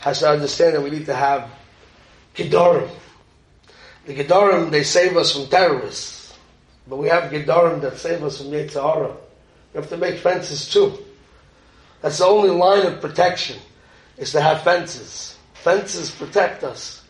has 0.00 0.18
to 0.18 0.28
understand 0.28 0.74
that 0.74 0.82
we 0.82 0.90
need 0.90 1.06
to 1.06 1.14
have 1.14 1.48
Gedorim. 2.34 2.90
The 4.06 4.16
Gedorim, 4.16 4.72
they 4.72 4.82
save 4.82 5.16
us 5.16 5.36
from 5.36 5.46
terrorists. 5.46 6.36
But 6.88 6.96
we 6.96 7.06
have 7.06 7.30
Gedorim 7.30 7.80
that 7.82 7.98
save 7.98 8.24
us 8.24 8.38
from 8.38 8.48
Yetzirah. 8.48 9.16
We 9.72 9.80
have 9.80 9.88
to 9.90 9.96
make 9.96 10.18
fences 10.18 10.68
too. 10.68 10.98
That's 12.02 12.18
the 12.18 12.26
only 12.26 12.50
line 12.50 12.84
of 12.84 13.00
protection, 13.00 13.58
is 14.18 14.32
to 14.32 14.40
have 14.40 14.62
fences. 14.62 15.38
Fences 15.54 16.10
protect 16.10 16.64
us. 16.64 17.04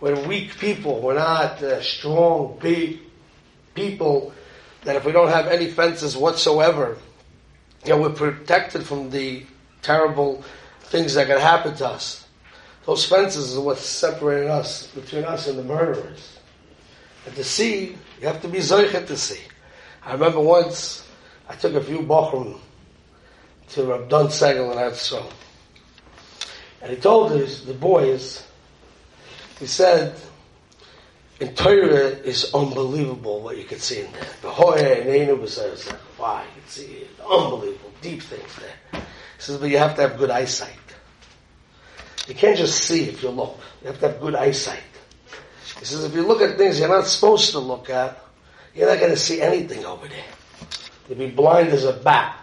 We're 0.00 0.20
weak 0.26 0.58
people. 0.58 1.00
We're 1.00 1.14
not 1.14 1.62
uh, 1.62 1.80
strong, 1.80 2.58
big 2.60 2.98
people 3.74 4.34
that 4.82 4.96
if 4.96 5.04
we 5.04 5.12
don't 5.12 5.28
have 5.28 5.46
any 5.46 5.70
fences 5.70 6.16
whatsoever, 6.16 6.98
you 7.84 7.90
know, 7.90 8.02
we're 8.02 8.10
protected 8.10 8.84
from 8.84 9.10
the 9.10 9.46
terrible 9.80 10.42
things 10.80 11.14
that 11.14 11.28
can 11.28 11.38
happen 11.38 11.76
to 11.76 11.86
us. 11.86 12.26
Those 12.84 13.06
fences 13.06 13.56
are 13.56 13.60
what 13.60 13.78
separated 13.78 14.50
us, 14.50 14.88
between 14.88 15.22
us 15.22 15.46
and 15.46 15.56
the 15.56 15.62
murderers. 15.62 16.38
And 17.26 17.34
to 17.36 17.44
see, 17.44 17.96
you 18.20 18.26
have 18.26 18.42
to 18.42 18.48
be 18.48 18.58
zoichet 18.58 19.06
to 19.06 19.16
see. 19.16 19.40
I 20.04 20.14
remember 20.14 20.40
once, 20.40 21.08
I 21.48 21.54
took 21.54 21.74
a 21.74 21.80
few 21.80 22.00
bochum 22.00 22.58
to 23.72 23.84
Rav 23.84 24.08
Don 24.08 24.26
Segal 24.26 24.70
and 24.70 24.78
that's 24.78 25.00
so. 25.00 25.28
And 26.80 26.90
he 26.90 26.96
told 26.96 27.32
his, 27.32 27.64
the 27.64 27.74
boys, 27.74 28.46
he 29.58 29.66
said, 29.66 30.14
in 31.40 31.54
Torah 31.54 32.08
is 32.08 32.52
unbelievable 32.54 33.40
what 33.40 33.56
you 33.56 33.64
can 33.64 33.78
see 33.78 34.00
in 34.00 34.12
there. 34.12 34.28
The 34.42 34.50
Hoya 34.50 35.00
and 35.00 35.10
Einu 35.10 35.46
says, 35.46 35.92
wow, 36.18 36.42
you 36.42 36.60
can 36.60 36.70
see 36.70 37.06
unbelievable, 37.20 37.92
deep 38.00 38.22
things 38.22 38.56
there. 38.56 39.02
He 39.02 39.42
says, 39.42 39.58
but 39.58 39.70
you 39.70 39.78
have 39.78 39.96
to 39.96 40.02
have 40.02 40.18
good 40.18 40.30
eyesight. 40.30 40.70
You 42.28 42.34
can't 42.34 42.56
just 42.56 42.84
see 42.84 43.04
if 43.04 43.22
you 43.22 43.30
look. 43.30 43.58
You 43.80 43.88
have 43.88 44.00
to 44.00 44.08
have 44.08 44.20
good 44.20 44.34
eyesight. 44.34 44.82
He 45.78 45.84
says, 45.84 46.04
if 46.04 46.14
you 46.14 46.22
look 46.22 46.40
at 46.40 46.56
things 46.56 46.78
you're 46.78 46.88
not 46.88 47.06
supposed 47.06 47.50
to 47.52 47.58
look 47.58 47.90
at, 47.90 48.24
you're 48.74 48.88
not 48.88 49.00
going 49.00 49.10
to 49.10 49.16
see 49.16 49.40
anything 49.40 49.84
over 49.84 50.06
there. 50.06 50.24
You'll 51.08 51.18
be 51.18 51.30
blind 51.30 51.68
as 51.68 51.84
a 51.84 51.92
bat. 51.92 52.38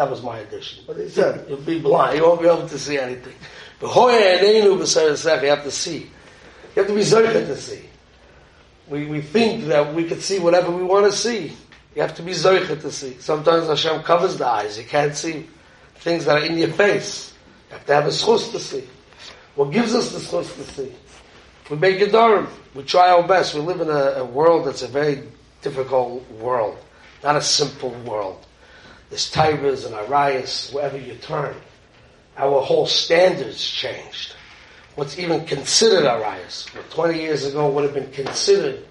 That 0.00 0.08
was 0.08 0.22
my 0.22 0.38
addition. 0.38 0.82
But 0.86 0.96
he 0.96 1.10
said, 1.10 1.44
you'll 1.50 1.58
be 1.58 1.78
blind. 1.78 2.16
You 2.16 2.24
won't 2.24 2.40
be 2.40 2.46
able 2.46 2.66
to 2.66 2.78
see 2.78 2.98
anything. 2.98 3.34
But 3.78 3.94
you 3.94 5.48
have 5.50 5.62
to 5.64 5.70
see. 5.70 5.98
You 5.98 6.76
have 6.76 6.86
to 6.86 6.94
be 6.94 7.02
zerka 7.02 7.46
to 7.46 7.54
see. 7.54 7.82
We, 8.88 9.04
we 9.04 9.20
think 9.20 9.66
that 9.66 9.94
we 9.94 10.04
can 10.04 10.22
see 10.22 10.38
whatever 10.38 10.70
we 10.70 10.82
want 10.82 11.04
to 11.04 11.12
see. 11.12 11.52
You 11.94 12.00
have 12.00 12.14
to 12.14 12.22
be 12.22 12.32
zerka 12.32 12.80
to 12.80 12.90
see. 12.90 13.18
Sometimes 13.18 13.66
Hashem 13.66 14.02
covers 14.02 14.38
the 14.38 14.46
eyes. 14.46 14.78
You 14.78 14.84
can't 14.84 15.14
see 15.14 15.46
things 15.96 16.24
that 16.24 16.38
are 16.38 16.46
in 16.46 16.56
your 16.56 16.68
face. 16.68 17.34
You 17.68 17.76
have 17.76 17.84
to 17.84 17.94
have 17.94 18.06
a 18.06 18.08
schus 18.08 18.50
to 18.52 18.58
see. 18.58 18.88
What 19.54 19.70
gives 19.70 19.94
us 19.94 20.12
the 20.12 20.18
schus 20.18 20.54
to 20.56 20.64
see? 20.72 20.94
We 21.68 21.76
make 21.76 21.98
Gedarim. 21.98 22.48
We 22.74 22.84
try 22.84 23.10
our 23.10 23.28
best. 23.28 23.54
We 23.54 23.60
live 23.60 23.82
in 23.82 23.90
a, 23.90 24.22
a, 24.22 24.24
world 24.24 24.66
that's 24.66 24.80
a 24.80 24.88
very 24.88 25.24
difficult 25.60 26.26
world, 26.30 26.78
not 27.22 27.36
a 27.36 27.42
simple 27.42 27.90
world. 28.06 28.46
There's 29.10 29.30
tigers 29.30 29.84
and 29.84 29.94
arayas 29.94 30.72
wherever 30.72 30.96
you 30.96 31.16
turn. 31.16 31.56
Our 32.36 32.62
whole 32.62 32.86
standards 32.86 33.62
changed. 33.62 34.34
What's 34.94 35.18
even 35.18 35.44
considered 35.44 36.04
arayas, 36.04 36.74
what 36.74 36.88
20 36.90 37.18
years 37.18 37.44
ago 37.44 37.68
would 37.70 37.84
have 37.84 37.94
been 37.94 38.10
considered 38.12 38.86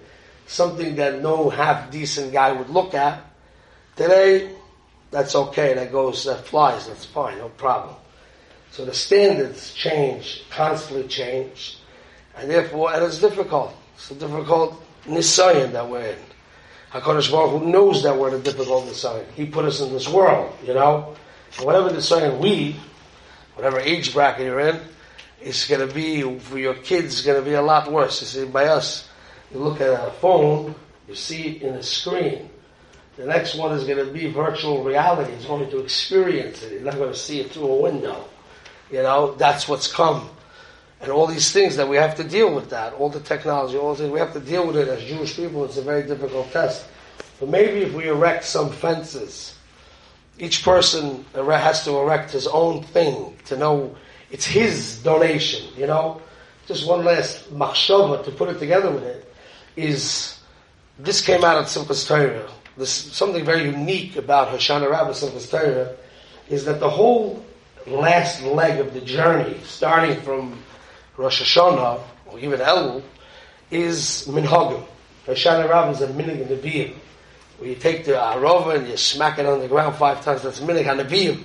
something 0.46 0.96
that 0.96 1.22
no 1.22 1.48
half 1.48 1.90
decent 1.90 2.32
guy 2.32 2.52
would 2.52 2.68
look 2.68 2.94
at, 2.94 3.24
today, 3.96 4.54
that's 5.10 5.34
okay, 5.34 5.74
that 5.74 5.90
goes, 5.90 6.24
that 6.24 6.44
flies, 6.44 6.86
that's 6.86 7.04
fine, 7.04 7.38
no 7.38 7.48
problem. 7.48 7.94
So 8.72 8.84
the 8.84 8.94
standards 8.94 9.74
change, 9.74 10.44
constantly 10.50 11.08
change, 11.08 11.78
and 12.36 12.50
therefore, 12.50 12.92
it's 12.94 13.18
difficult. 13.18 13.74
It's 13.96 14.10
a 14.10 14.14
difficult 14.14 14.82
nisayan 15.04 15.72
that 15.72 15.88
we're 15.88 16.00
in. 16.00 16.18
HaKadosh 16.92 17.30
Baruch 17.30 17.62
Hu 17.62 17.68
knows 17.70 18.02
that 18.02 18.16
we're 18.16 18.28
in 18.28 18.34
a 18.34 18.38
difficult 18.38 18.86
nisayan. 18.86 19.24
He 19.32 19.46
put 19.46 19.64
us 19.64 19.80
in 19.80 19.92
this 19.92 20.08
world, 20.08 20.56
you 20.64 20.74
know? 20.74 21.14
And 21.56 21.66
whatever 21.66 21.90
nisayan 21.90 22.38
we, 22.38 22.76
whatever 23.54 23.78
age 23.78 24.12
bracket 24.12 24.46
you're 24.46 24.60
in, 24.60 24.80
it's 25.40 25.68
going 25.68 25.86
to 25.86 25.94
be, 25.94 26.38
for 26.38 26.58
your 26.58 26.74
kids, 26.74 27.14
it's 27.14 27.22
going 27.22 27.42
to 27.42 27.48
be 27.48 27.54
a 27.54 27.62
lot 27.62 27.90
worse. 27.90 28.20
You 28.20 28.26
see, 28.26 28.44
by 28.44 28.66
us, 28.66 29.08
you 29.52 29.60
look 29.60 29.80
at 29.80 29.88
a 29.88 30.10
phone, 30.12 30.74
you 31.08 31.14
see 31.14 31.56
it 31.56 31.62
in 31.62 31.74
a 31.74 31.82
screen. 31.82 32.50
The 33.16 33.26
next 33.26 33.54
one 33.54 33.72
is 33.72 33.84
going 33.84 34.04
to 34.04 34.12
be 34.12 34.30
virtual 34.30 34.82
reality. 34.82 35.32
It's 35.32 35.44
going 35.44 35.68
to 35.70 35.78
experience 35.78 36.62
it. 36.62 36.72
You're 36.72 36.82
not 36.82 36.96
going 36.96 37.12
to 37.12 37.18
see 37.18 37.40
it 37.40 37.52
through 37.52 37.66
a 37.66 37.82
window. 37.82 38.24
You 38.90 39.02
know, 39.02 39.34
that's 39.34 39.68
what's 39.68 39.90
come. 39.90 40.28
And 41.00 41.10
all 41.10 41.26
these 41.26 41.50
things 41.50 41.76
that 41.76 41.88
we 41.88 41.96
have 41.96 42.14
to 42.16 42.24
deal 42.24 42.54
with 42.54 42.70
that, 42.70 42.92
all 42.94 43.08
the 43.08 43.20
technology, 43.20 43.78
all 43.78 43.94
the 43.94 44.08
we 44.08 44.18
have 44.18 44.34
to 44.34 44.40
deal 44.40 44.66
with 44.66 44.76
it 44.76 44.88
as 44.88 45.02
Jewish 45.02 45.34
people. 45.34 45.64
It's 45.64 45.78
a 45.78 45.82
very 45.82 46.02
difficult 46.06 46.52
test. 46.52 46.86
But 47.38 47.48
maybe 47.48 47.80
if 47.80 47.94
we 47.94 48.08
erect 48.08 48.44
some 48.44 48.70
fences, 48.70 49.54
each 50.38 50.62
person 50.62 51.24
has 51.34 51.84
to 51.84 51.96
erect 51.98 52.30
his 52.30 52.46
own 52.46 52.82
thing 52.82 53.36
to 53.46 53.56
know 53.56 53.96
it's 54.30 54.44
his 54.44 55.02
donation, 55.02 55.66
you 55.76 55.86
know? 55.86 56.20
Just 56.66 56.86
one 56.86 57.04
last 57.04 57.52
machshava 57.52 58.24
to 58.24 58.30
put 58.30 58.48
it 58.48 58.58
together 58.58 58.90
with 58.90 59.02
it 59.02 59.34
is 59.76 60.38
this 60.98 61.20
came 61.20 61.44
out 61.44 61.56
of 61.56 61.64
Simchas 61.64 62.06
Torah. 62.06 62.48
This 62.76 62.90
something 62.90 63.44
very 63.44 63.64
unique 63.64 64.16
about 64.16 64.48
Hoshana 64.48 64.90
Rabbah 64.90 65.12
Simchas 65.12 65.50
Torah 65.50 65.96
is 66.48 66.64
that 66.66 66.78
the 66.78 66.88
whole 66.88 67.42
last 67.86 68.42
leg 68.42 68.78
of 68.78 68.94
the 68.94 69.00
journey, 69.00 69.56
starting 69.64 70.20
from 70.20 70.62
Rosh 71.16 71.42
Hashanah, 71.42 72.00
or 72.26 72.38
even 72.38 72.60
Elul, 72.60 73.02
is 73.70 74.26
minhagim. 74.28 74.84
Hoshana 75.26 75.68
Rabbah 75.68 75.90
is 75.90 76.00
a 76.00 76.08
minig 76.08 76.46
Nevi'im. 76.46 76.94
Where 77.58 77.68
you 77.68 77.76
take 77.76 78.04
the 78.04 78.12
arova 78.12 78.76
and 78.76 78.88
you 78.88 78.96
smack 78.96 79.38
it 79.38 79.46
on 79.46 79.60
the 79.60 79.68
ground 79.68 79.96
five 79.96 80.24
times, 80.24 80.42
that's 80.42 80.60
minig 80.60 80.84
HaNevi'im. 80.84 81.44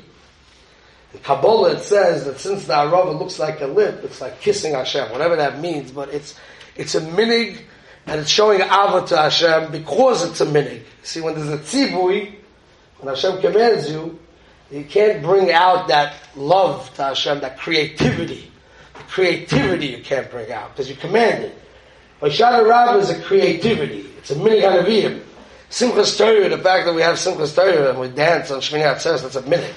In 1.14 1.20
Kabbalah 1.22 1.76
it 1.76 1.82
says 1.82 2.26
that 2.26 2.40
since 2.40 2.66
the 2.66 2.74
arova 2.74 3.18
looks 3.18 3.38
like 3.38 3.62
a 3.62 3.68
lip, 3.68 4.02
it's 4.04 4.22
like 4.22 4.40
kissing 4.40 4.74
Hashem, 4.74 5.12
whatever 5.12 5.36
that 5.36 5.60
means, 5.60 5.92
but 5.92 6.10
it's, 6.10 6.36
it's 6.76 6.96
a 6.96 7.02
minig, 7.02 7.60
and 8.06 8.22
it's 8.22 8.30
showing 8.30 8.62
ava 8.62 9.06
to 9.08 9.18
Hashem 9.18 9.72
because 9.72 10.30
it's 10.30 10.42
a 10.42 10.46
minig. 10.46 10.84
See, 11.04 11.22
when 11.22 11.36
there's 11.36 11.50
a 11.50 11.58
tzibui, 11.58 12.36
when 13.00 13.14
Hashem 13.14 13.42
commands 13.42 13.90
you, 13.90 14.18
you 14.72 14.84
can't 14.84 15.22
bring 15.22 15.52
out 15.52 15.90
that 15.90 16.16
love 16.36 16.94
to 16.96 17.04
Hashem, 17.04 17.42
that 17.42 17.58
creativity. 17.58 18.52
Creativity 19.08 19.88
you 19.88 20.00
can't 20.00 20.30
bring 20.30 20.52
out 20.52 20.72
because 20.72 20.90
you 20.90 20.96
command 20.96 21.46
it. 21.46 21.62
Hoshana 22.22 22.68
Rabbah 22.68 22.98
is 23.00 23.10
a 23.10 23.22
creativity. 23.22 24.06
It's 24.18 24.32
a 24.32 24.36
mini 24.36 24.62
Hanaviyim. 24.62 25.22
Simchas 25.70 26.18
Torah, 26.18 26.48
the 26.50 26.58
fact 26.58 26.86
that 26.86 26.94
we 26.94 27.02
have 27.02 27.16
Simchas 27.16 27.56
Torah 27.56 27.90
and 27.90 28.00
we 28.00 28.08
dance 28.08 28.52
on 28.52 28.62
Shmini 28.62 28.84
Atzeres, 28.84 29.22
that's 29.24 29.36
a 29.36 29.42
minute. 29.42 29.74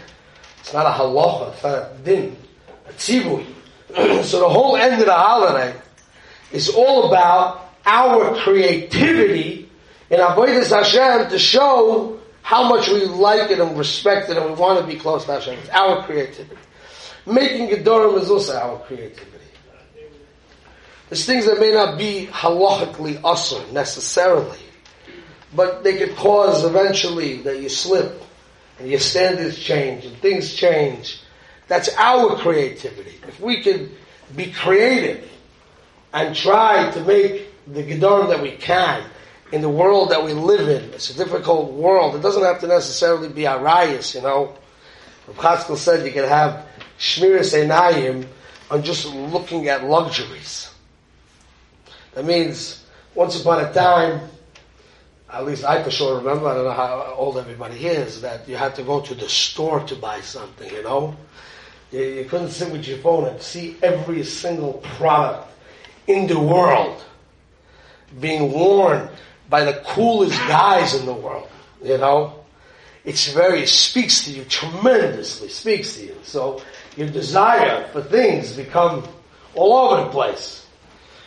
It's 0.60 0.72
not 0.72 0.86
a 0.86 0.90
halacha, 0.90 1.54
it's 1.54 1.62
not 1.62 1.74
a 1.74 1.96
din, 2.04 2.36
a 2.86 2.92
tzibui. 2.92 3.46
so 4.24 4.40
the 4.40 4.48
whole 4.48 4.76
end 4.76 5.00
of 5.00 5.06
the 5.06 5.12
holiday 5.12 5.74
is 6.52 6.68
all 6.68 7.08
about 7.08 7.72
our 7.86 8.36
creativity 8.36 9.68
in 10.10 10.20
Avodah 10.20 10.68
Hashem 10.68 11.30
to 11.30 11.38
show 11.38 12.20
how 12.42 12.68
much 12.68 12.88
we 12.88 13.04
like 13.06 13.50
it 13.50 13.60
and 13.60 13.76
respect 13.76 14.30
it 14.30 14.36
and 14.36 14.46
we 14.46 14.52
want 14.52 14.80
to 14.80 14.86
be 14.86 14.98
close 14.98 15.24
to 15.24 15.32
Hashem. 15.32 15.58
It's 15.58 15.68
our 15.70 16.04
creativity. 16.04 16.56
Making 17.28 17.68
Gedorim 17.68 18.18
is 18.20 18.30
also 18.30 18.56
our 18.56 18.78
creativity. 18.80 19.38
There's 21.08 21.26
things 21.26 21.46
that 21.46 21.60
may 21.60 21.72
not 21.72 21.98
be 21.98 22.26
halachically 22.30 23.20
usr 23.20 23.70
necessarily, 23.72 24.58
but 25.54 25.84
they 25.84 25.98
could 25.98 26.16
cause 26.16 26.64
eventually 26.64 27.42
that 27.42 27.60
you 27.60 27.68
slip 27.68 28.22
and 28.78 28.88
your 28.88 29.00
standards 29.00 29.58
change 29.58 30.04
and 30.04 30.16
things 30.18 30.54
change. 30.54 31.20
That's 31.66 31.90
our 31.96 32.36
creativity. 32.36 33.20
If 33.26 33.40
we 33.40 33.62
could 33.62 33.90
be 34.34 34.50
creative 34.50 35.30
and 36.12 36.34
try 36.34 36.90
to 36.90 37.00
make 37.04 37.48
the 37.66 37.82
Gedorim 37.82 38.28
that 38.28 38.40
we 38.40 38.52
can 38.52 39.02
in 39.52 39.60
the 39.60 39.68
world 39.68 40.10
that 40.10 40.22
we 40.22 40.32
live 40.32 40.68
in. 40.68 40.90
It's 40.92 41.10
a 41.10 41.16
difficult 41.16 41.72
world. 41.72 42.14
It 42.14 42.22
doesn't 42.22 42.42
have 42.42 42.60
to 42.60 42.66
necessarily 42.66 43.28
be 43.28 43.42
arayas, 43.42 44.14
you 44.14 44.22
know. 44.22 44.54
Chatzkel 45.32 45.76
said 45.76 46.06
you 46.06 46.12
can 46.12 46.28
have 46.28 46.67
shmiras 46.98 47.54
einayim 47.54 48.26
on 48.70 48.82
just 48.82 49.06
looking 49.06 49.68
at 49.68 49.84
luxuries. 49.84 50.72
That 52.14 52.24
means 52.24 52.84
once 53.14 53.40
upon 53.40 53.64
a 53.64 53.72
time, 53.72 54.20
at 55.30 55.44
least 55.44 55.64
I 55.64 55.82
for 55.82 55.90
sure 55.90 56.18
remember, 56.18 56.48
I 56.48 56.54
don't 56.54 56.64
know 56.64 56.72
how 56.72 57.14
old 57.16 57.38
everybody 57.38 57.86
is, 57.86 58.20
that 58.22 58.48
you 58.48 58.56
had 58.56 58.74
to 58.76 58.82
go 58.82 59.00
to 59.00 59.14
the 59.14 59.28
store 59.28 59.80
to 59.80 59.94
buy 59.94 60.20
something, 60.20 60.70
you 60.72 60.82
know? 60.82 61.16
You, 61.92 62.02
you 62.02 62.24
couldn't 62.24 62.50
sit 62.50 62.72
with 62.72 62.86
your 62.86 62.98
phone 62.98 63.26
and 63.26 63.40
see 63.40 63.76
every 63.82 64.24
single 64.24 64.74
product 64.96 65.50
in 66.06 66.26
the 66.26 66.38
world 66.38 67.04
being 68.20 68.52
worn 68.52 69.08
by 69.50 69.64
the 69.64 69.74
coolest 69.86 70.38
guys 70.48 70.94
in 70.94 71.06
the 71.06 71.12
world, 71.12 71.48
you 71.82 71.98
know? 71.98 72.44
It's 73.04 73.32
very, 73.32 73.62
it 73.62 73.68
speaks 73.68 74.24
to 74.24 74.30
you 74.30 74.44
tremendously, 74.44 75.48
speaks 75.48 75.96
to 75.96 76.06
you. 76.06 76.16
So 76.24 76.62
your 76.98 77.08
desire 77.08 77.86
for 77.92 78.02
things 78.02 78.54
become 78.54 79.06
all 79.54 79.76
over 79.76 80.02
the 80.02 80.10
place. 80.10 80.66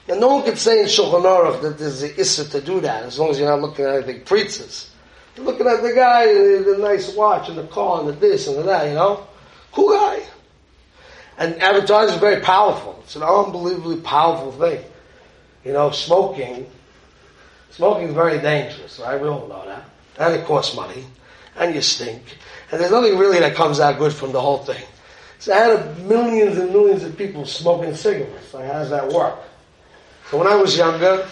And 0.09 0.19
no 0.19 0.27
one 0.35 0.43
could 0.43 0.57
say 0.57 0.81
in 0.81 0.87
Shulchan 0.87 1.23
Aruch 1.23 1.61
that 1.61 1.79
there's 1.79 2.01
an 2.01 2.11
issa 2.17 2.49
to 2.49 2.59
do 2.59 2.81
that, 2.81 3.03
as 3.03 3.17
long 3.17 3.29
as 3.29 3.39
you're 3.39 3.49
not 3.49 3.61
looking 3.61 3.85
at 3.85 3.95
anything 3.95 4.25
pretzes. 4.25 4.91
You're 5.37 5.45
looking 5.45 5.67
at 5.67 5.81
the 5.81 5.93
guy, 5.93 6.25
the, 6.25 6.77
nice 6.77 7.15
watch 7.15 7.47
and 7.47 7.57
the 7.57 7.67
car 7.67 8.01
and 8.01 8.09
the 8.09 8.13
this 8.13 8.47
and 8.47 8.57
the 8.57 8.63
that, 8.63 8.89
you 8.89 8.95
know? 8.95 9.25
Cool 9.71 9.97
guy. 9.97 10.23
And 11.37 11.55
advertising 11.61 12.15
is 12.15 12.19
very 12.19 12.41
powerful. 12.41 12.99
It's 13.03 13.15
an 13.15 13.23
unbelievably 13.23 14.01
powerful 14.01 14.51
thing. 14.51 14.83
You 15.63 15.71
know, 15.71 15.91
smoking, 15.91 16.69
smoking 17.69 18.09
is 18.09 18.13
very 18.13 18.39
dangerous, 18.39 18.99
right? 18.99 19.21
We 19.21 19.29
all 19.29 19.47
know 19.47 19.65
that. 19.65 19.85
And 20.19 20.33
it 20.33 20.45
costs 20.45 20.75
money. 20.75 21.05
And 21.55 21.73
you 21.73 21.81
stink. 21.81 22.23
And 22.71 22.81
there's 22.81 22.91
nothing 22.91 23.17
really 23.17 23.39
that 23.39 23.55
comes 23.55 23.79
out 23.79 23.97
good 23.97 24.11
from 24.11 24.33
the 24.33 24.41
whole 24.41 24.57
thing. 24.57 24.83
So 25.41 25.51
I 25.51 25.57
had 25.57 26.07
millions 26.07 26.55
and 26.59 26.71
millions 26.71 27.03
of 27.03 27.17
people 27.17 27.47
smoking 27.47 27.95
cigarettes. 27.95 28.53
Like, 28.53 28.67
how 28.67 28.73
does 28.73 28.91
that 28.91 29.07
work? 29.09 29.39
So 30.29 30.37
when 30.37 30.45
I 30.45 30.53
was 30.53 30.77
younger, 30.77 31.27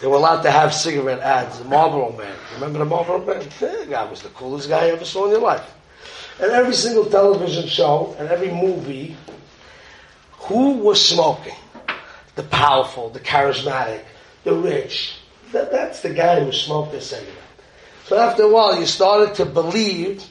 they 0.00 0.06
were 0.06 0.14
allowed 0.14 0.42
to 0.42 0.52
have 0.52 0.72
cigarette 0.72 1.18
ads. 1.18 1.58
The 1.58 1.64
Marlboro 1.64 2.16
Man. 2.16 2.36
Remember 2.54 2.78
the 2.78 2.84
Marlboro 2.84 3.24
Man? 3.26 3.44
That 3.58 3.90
guy 3.90 4.04
was 4.08 4.22
the 4.22 4.28
coolest 4.28 4.68
guy 4.68 4.86
you 4.86 4.92
ever 4.92 5.04
saw 5.04 5.24
in 5.24 5.32
your 5.32 5.40
life. 5.40 5.68
And 6.40 6.52
every 6.52 6.74
single 6.74 7.06
television 7.06 7.66
show 7.66 8.14
and 8.20 8.28
every 8.28 8.52
movie, 8.52 9.16
who 10.32 10.74
was 10.74 11.04
smoking? 11.04 11.56
The 12.36 12.44
powerful, 12.44 13.10
the 13.10 13.18
charismatic, 13.18 14.02
the 14.44 14.54
rich. 14.54 15.16
That, 15.50 15.72
that's 15.72 16.02
the 16.02 16.14
guy 16.14 16.38
who 16.38 16.52
smoked 16.52 16.92
the 16.92 17.00
cigarette. 17.00 17.34
So 18.04 18.16
after 18.16 18.44
a 18.44 18.48
while, 18.48 18.78
you 18.78 18.86
started 18.86 19.34
to 19.34 19.44
believe 19.44 20.22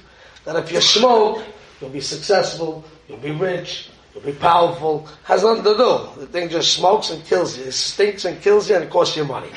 that 0.46 0.56
if 0.56 0.72
you 0.72 0.80
smoke, 0.80 1.44
you'll 1.80 1.90
be 1.90 2.02
successful, 2.02 2.84
you'll 3.08 3.18
be 3.18 3.32
rich, 3.32 3.90
you'll 4.14 4.24
be 4.24 4.34
powerful. 4.34 5.08
Has 5.24 5.44
nothing 5.44 5.64
to 5.64 5.76
do. 5.76 6.22
The 6.22 6.28
thing 6.28 6.50
just 6.50 6.74
smokes 6.74 7.10
and 7.10 7.24
kills 7.26 7.58
you. 7.58 7.66
It 7.66 7.74
stinks 7.74 8.26
and 8.26 8.42
kills 8.42 8.70
you 8.70 8.76
and 8.76 8.86
it 8.86 8.90
costs 8.90 9.16
you 9.18 9.26
money. 9.26 9.52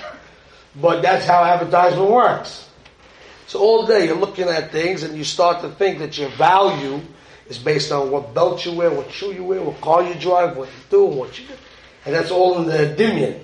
But 0.80 1.02
that's 1.02 1.26
how 1.26 1.44
advertisement 1.44 2.10
works. 2.10 2.68
So 3.46 3.60
all 3.60 3.86
day 3.86 4.06
you're 4.06 4.16
looking 4.16 4.48
at 4.48 4.70
things 4.70 5.02
and 5.02 5.16
you 5.16 5.24
start 5.24 5.62
to 5.62 5.70
think 5.70 5.98
that 6.00 6.18
your 6.18 6.28
value 6.30 7.00
is 7.48 7.58
based 7.58 7.90
on 7.92 8.10
what 8.10 8.34
belt 8.34 8.64
you 8.66 8.72
wear, 8.72 8.90
what 8.90 9.10
shoe 9.10 9.32
you 9.32 9.44
wear, 9.44 9.62
what 9.62 9.80
car 9.80 10.02
you 10.02 10.14
drive, 10.14 10.56
what 10.56 10.68
you 10.68 10.84
do, 10.90 11.04
what 11.04 11.38
you 11.38 11.46
do. 11.46 11.54
And 12.04 12.14
that's 12.14 12.30
all 12.30 12.58
in 12.58 12.66
the 12.66 12.94
dimion. 13.02 13.40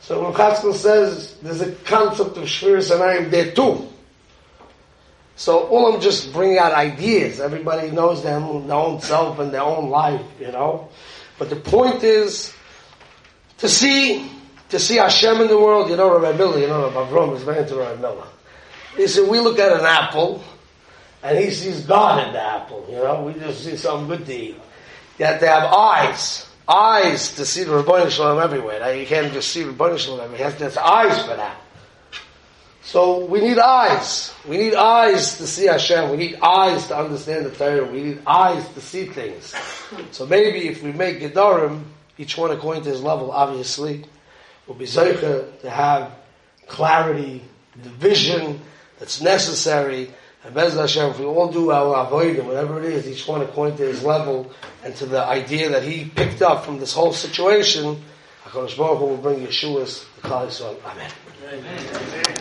So 0.00 0.22
when 0.22 0.32
Chatzkel 0.32 0.74
says 0.74 1.38
there's 1.42 1.60
a 1.60 1.72
concept 1.72 2.36
of 2.36 2.44
shmiras 2.44 2.90
einayim 2.90 3.30
there 3.30 3.52
too. 3.52 3.88
So 5.36 5.66
all 5.66 5.92
I'm 5.92 6.00
just 6.00 6.32
bringing 6.32 6.58
out 6.58 6.72
ideas. 6.72 7.40
Everybody 7.40 7.90
knows 7.90 8.22
them, 8.22 8.68
their 8.68 8.76
own 8.76 9.00
self 9.00 9.38
and 9.38 9.52
their 9.52 9.62
own 9.62 9.90
life, 9.90 10.22
you 10.40 10.52
know. 10.52 10.88
But 11.38 11.50
the 11.50 11.56
point 11.56 12.04
is 12.04 12.54
to 13.58 13.68
see 13.68 14.30
to 14.70 14.78
see 14.78 14.96
Hashem 14.96 15.40
in 15.40 15.48
the 15.48 15.58
world. 15.58 15.90
You 15.90 15.96
know, 15.96 16.18
Rabbi 16.18 16.36
Miller, 16.36 16.58
you 16.58 16.66
know, 16.66 16.88
Rabbi 16.88 17.10
Avram 17.10 17.36
is 17.36 17.42
very 17.42 17.58
into 17.60 17.76
Rabbi 17.76 18.00
Miller. 18.00 18.26
He 18.96 19.06
said, 19.06 19.28
we 19.28 19.40
look 19.40 19.58
at 19.58 19.72
an 19.72 19.84
apple, 19.84 20.42
and 21.22 21.38
he 21.38 21.50
sees 21.50 21.84
God 21.84 22.26
in 22.26 22.32
the 22.32 22.40
apple. 22.40 22.86
You 22.88 22.96
know, 22.96 23.22
we 23.22 23.34
just 23.34 23.64
see 23.64 23.76
something 23.76 24.08
good 24.08 24.26
to 24.26 24.34
eat. 24.34 24.60
Have 25.18 25.40
to 25.40 25.46
have 25.46 25.72
eyes, 25.72 26.46
eyes 26.68 27.34
to 27.36 27.46
see 27.46 27.64
the 27.64 27.74
Rabbi 27.76 28.08
Shalom 28.08 28.40
everywhere. 28.40 28.80
Now, 28.80 28.88
you 28.88 29.06
can't 29.06 29.32
just 29.32 29.50
see 29.50 29.64
Rabbi 29.64 29.96
Shalom 29.96 30.20
everywhere. 30.20 30.50
To 30.50 30.64
have 30.64 30.78
eyes 30.78 31.22
for 31.22 31.36
that. 31.36 31.56
So 32.84 33.24
we 33.24 33.40
need 33.40 33.58
eyes. 33.58 34.34
We 34.46 34.58
need 34.58 34.74
eyes 34.74 35.38
to 35.38 35.46
see 35.46 35.66
Hashem. 35.66 36.10
We 36.10 36.18
need 36.18 36.38
eyes 36.42 36.86
to 36.88 36.98
understand 36.98 37.46
the 37.46 37.50
Torah. 37.50 37.90
We 37.90 38.02
need 38.02 38.20
eyes 38.26 38.68
to 38.74 38.80
see 38.80 39.06
things. 39.06 39.54
So 40.10 40.26
maybe 40.26 40.68
if 40.68 40.82
we 40.82 40.92
make 40.92 41.20
Gedarim, 41.20 41.82
each 42.18 42.36
one 42.36 42.50
according 42.50 42.84
to 42.84 42.90
his 42.90 43.02
level, 43.02 43.32
obviously, 43.32 44.04
will 44.66 44.74
be 44.74 44.84
Zeicha 44.84 45.60
to 45.62 45.70
have 45.70 46.12
clarity, 46.66 47.42
the 47.82 47.88
vision 47.88 48.60
that's 48.98 49.22
necessary. 49.22 50.10
And 50.44 50.54
Bez 50.54 50.74
Hashem, 50.74 51.10
if 51.12 51.18
we 51.18 51.24
all 51.24 51.50
do 51.50 51.70
our 51.70 52.06
avoid 52.06 52.38
whatever 52.44 52.78
it 52.78 52.84
is, 52.84 53.08
each 53.08 53.26
one 53.26 53.40
according 53.40 53.78
to 53.78 53.84
his 53.84 54.04
level 54.04 54.52
and 54.84 54.94
to 54.96 55.06
the 55.06 55.24
idea 55.24 55.70
that 55.70 55.84
he 55.84 56.04
picked 56.04 56.42
up 56.42 56.66
from 56.66 56.78
this 56.78 56.92
whole 56.92 57.14
situation, 57.14 58.02
HaKadosh 58.44 58.76
Baruch 58.76 58.98
Hu 58.98 59.06
will 59.06 59.16
bring 59.16 59.40
Yeshua's 59.40 60.04
the 60.20 60.28
Yisrael. 60.28 60.76
Amen. 60.84 61.10
Amen. 61.50 62.24